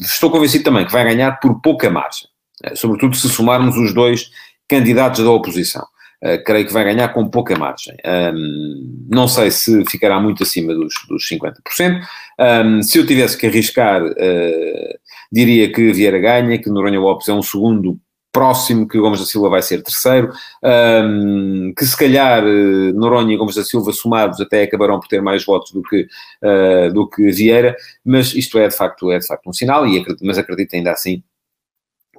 Estou 0.00 0.30
convencido 0.30 0.64
também 0.64 0.84
que 0.84 0.92
vai 0.92 1.04
ganhar 1.04 1.38
por 1.40 1.60
pouca 1.60 1.88
margem, 1.90 2.28
uh, 2.64 2.76
sobretudo 2.76 3.16
se 3.16 3.28
somarmos 3.28 3.76
os 3.76 3.94
dois 3.94 4.30
candidatos 4.68 5.24
da 5.24 5.30
oposição. 5.30 5.86
Uh, 6.22 6.42
creio 6.44 6.66
que 6.66 6.72
vai 6.72 6.82
ganhar 6.84 7.08
com 7.08 7.28
pouca 7.28 7.56
margem. 7.58 7.94
Um, 8.34 9.06
não 9.08 9.28
sei 9.28 9.50
se 9.50 9.84
ficará 9.84 10.18
muito 10.18 10.42
acima 10.42 10.74
dos, 10.74 10.94
dos 11.08 11.28
50%. 11.28 12.00
Um, 12.38 12.82
se 12.82 12.98
eu 12.98 13.06
tivesse 13.06 13.36
que 13.36 13.46
arriscar, 13.46 14.02
uh, 14.02 14.98
diria 15.36 15.70
que 15.70 15.92
Vieira 15.92 16.18
ganha, 16.18 16.58
que 16.58 16.70
Noronha 16.70 16.98
Lopes 16.98 17.28
é 17.28 17.32
um 17.34 17.42
segundo 17.42 18.00
próximo, 18.32 18.88
que 18.88 18.98
Gomes 18.98 19.20
da 19.20 19.26
Silva 19.26 19.50
vai 19.50 19.62
ser 19.62 19.82
terceiro, 19.82 20.32
um, 20.62 21.72
que 21.76 21.84
se 21.84 21.96
calhar 21.96 22.42
uh, 22.42 22.92
Noronha 22.94 23.34
e 23.34 23.36
Gomes 23.36 23.54
da 23.54 23.64
Silva 23.64 23.92
somados 23.92 24.40
até 24.40 24.62
acabarão 24.62 24.98
por 24.98 25.08
ter 25.08 25.20
mais 25.20 25.44
votos 25.44 25.72
do 25.72 25.82
que, 25.82 26.06
uh, 26.42 26.92
do 26.92 27.08
que 27.08 27.30
Vieira, 27.30 27.76
mas 28.04 28.34
isto 28.34 28.58
é 28.58 28.68
de 28.68 28.76
facto, 28.76 29.10
é 29.10 29.18
de 29.18 29.26
facto 29.26 29.48
um 29.48 29.52
sinal, 29.52 29.86
e 29.86 29.98
acredito, 29.98 30.24
mas 30.24 30.38
acredito 30.38 30.74
ainda 30.74 30.92
assim 30.92 31.22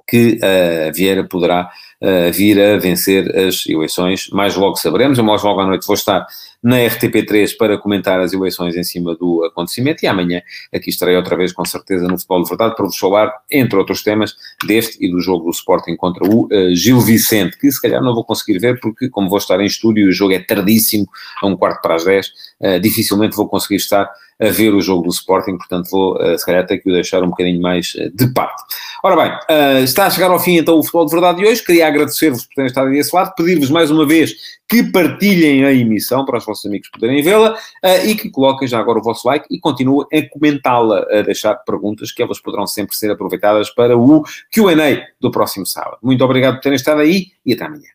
que 0.08 0.38
uh, 0.38 0.92
Vieira 0.94 1.22
poderá 1.24 1.70
uh, 2.02 2.32
vir 2.32 2.60
a 2.60 2.78
vencer 2.78 3.36
as 3.36 3.66
eleições. 3.66 4.28
Mais 4.32 4.56
logo 4.56 4.76
saberemos, 4.76 5.18
eu 5.18 5.24
mais 5.24 5.42
logo 5.42 5.60
à 5.60 5.66
noite 5.66 5.86
vou 5.86 5.94
estar 5.94 6.26
na 6.62 6.76
RTP3 6.76 7.56
para 7.56 7.78
comentar 7.78 8.20
as 8.20 8.32
eleições 8.32 8.74
em 8.76 8.82
cima 8.82 9.14
do 9.14 9.44
acontecimento 9.44 10.02
e 10.02 10.08
amanhã 10.08 10.42
aqui 10.74 10.90
estarei 10.90 11.16
outra 11.16 11.36
vez 11.36 11.52
com 11.52 11.64
certeza 11.64 12.08
no 12.08 12.18
Futebol 12.18 12.42
de 12.42 12.48
Verdade 12.48 12.74
para 12.74 12.84
vos 12.84 12.98
falar, 12.98 13.32
entre 13.50 13.76
outros 13.76 14.02
temas, 14.02 14.34
deste 14.66 14.98
e 15.00 15.10
do 15.10 15.20
jogo 15.20 15.44
do 15.44 15.50
Sporting 15.50 15.96
contra 15.96 16.24
o 16.24 16.46
uh, 16.46 16.74
Gil 16.74 17.00
Vicente, 17.00 17.56
que 17.58 17.70
se 17.70 17.80
calhar 17.80 18.02
não 18.02 18.14
vou 18.14 18.24
conseguir 18.24 18.58
ver 18.58 18.80
porque 18.80 19.08
como 19.08 19.28
vou 19.28 19.38
estar 19.38 19.60
em 19.60 19.66
estúdio 19.66 20.06
e 20.06 20.08
o 20.08 20.12
jogo 20.12 20.32
é 20.32 20.40
tardíssimo, 20.40 21.06
a 21.42 21.46
um 21.46 21.56
quarto 21.56 21.80
para 21.80 21.94
as 21.94 22.04
10, 22.04 22.32
dificilmente 22.80 23.36
vou 23.36 23.48
conseguir 23.48 23.76
estar 23.76 24.10
a 24.40 24.50
ver 24.50 24.72
o 24.72 24.80
jogo 24.80 25.02
do 25.02 25.10
Sporting, 25.10 25.56
portanto 25.56 25.90
vou 25.90 26.16
uh, 26.16 26.38
se 26.38 26.46
calhar 26.46 26.64
ter 26.64 26.78
que 26.78 26.88
o 26.88 26.92
deixar 26.92 27.22
um 27.22 27.30
bocadinho 27.30 27.60
mais 27.60 27.94
uh, 27.94 28.10
de 28.14 28.32
parte. 28.32 28.62
Ora 29.02 29.16
bem, 29.16 29.32
uh, 29.32 29.82
está 29.82 30.06
a 30.06 30.10
chegar 30.10 30.30
ao 30.30 30.38
fim 30.38 30.56
então 30.56 30.78
o 30.78 30.82
Futebol 30.82 31.06
de 31.06 31.12
Verdade 31.12 31.38
de 31.38 31.46
hoje, 31.46 31.64
queria 31.64 31.87
agradecer-vos 31.88 32.46
por 32.46 32.54
terem 32.54 32.68
estado 32.68 32.90
desse 32.90 33.14
lado, 33.14 33.34
pedir-vos 33.34 33.70
mais 33.70 33.90
uma 33.90 34.06
vez 34.06 34.34
que 34.68 34.82
partilhem 34.84 35.64
a 35.64 35.72
emissão 35.72 36.24
para 36.24 36.38
os 36.38 36.44
vossos 36.44 36.66
amigos 36.66 36.88
poderem 36.90 37.22
vê-la 37.22 37.56
e 38.04 38.14
que 38.14 38.30
coloquem 38.30 38.68
já 38.68 38.78
agora 38.78 38.98
o 38.98 39.02
vosso 39.02 39.26
like 39.26 39.46
e 39.50 39.58
continuem 39.58 40.06
a 40.12 40.28
comentá-la, 40.28 41.06
a 41.10 41.22
deixar 41.22 41.54
perguntas 41.54 42.12
que 42.12 42.22
elas 42.22 42.38
poderão 42.38 42.66
sempre 42.66 42.94
ser 42.94 43.10
aproveitadas 43.10 43.70
para 43.70 43.96
o 43.96 44.22
Q&A 44.52 45.06
do 45.20 45.30
próximo 45.30 45.66
sábado. 45.66 45.98
Muito 46.02 46.22
obrigado 46.24 46.56
por 46.56 46.62
terem 46.62 46.76
estado 46.76 47.00
aí 47.00 47.28
e 47.44 47.54
até 47.54 47.64
amanhã. 47.64 47.88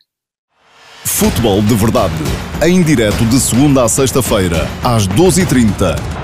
Futebol 1.04 1.62
de 1.62 1.74
Verdade, 1.74 2.14
em 2.62 2.82
direto 2.82 3.24
de 3.26 3.38
segunda 3.38 3.84
a 3.84 3.88
sexta-feira, 3.88 4.66
às 4.82 5.06
12h30 5.06 6.23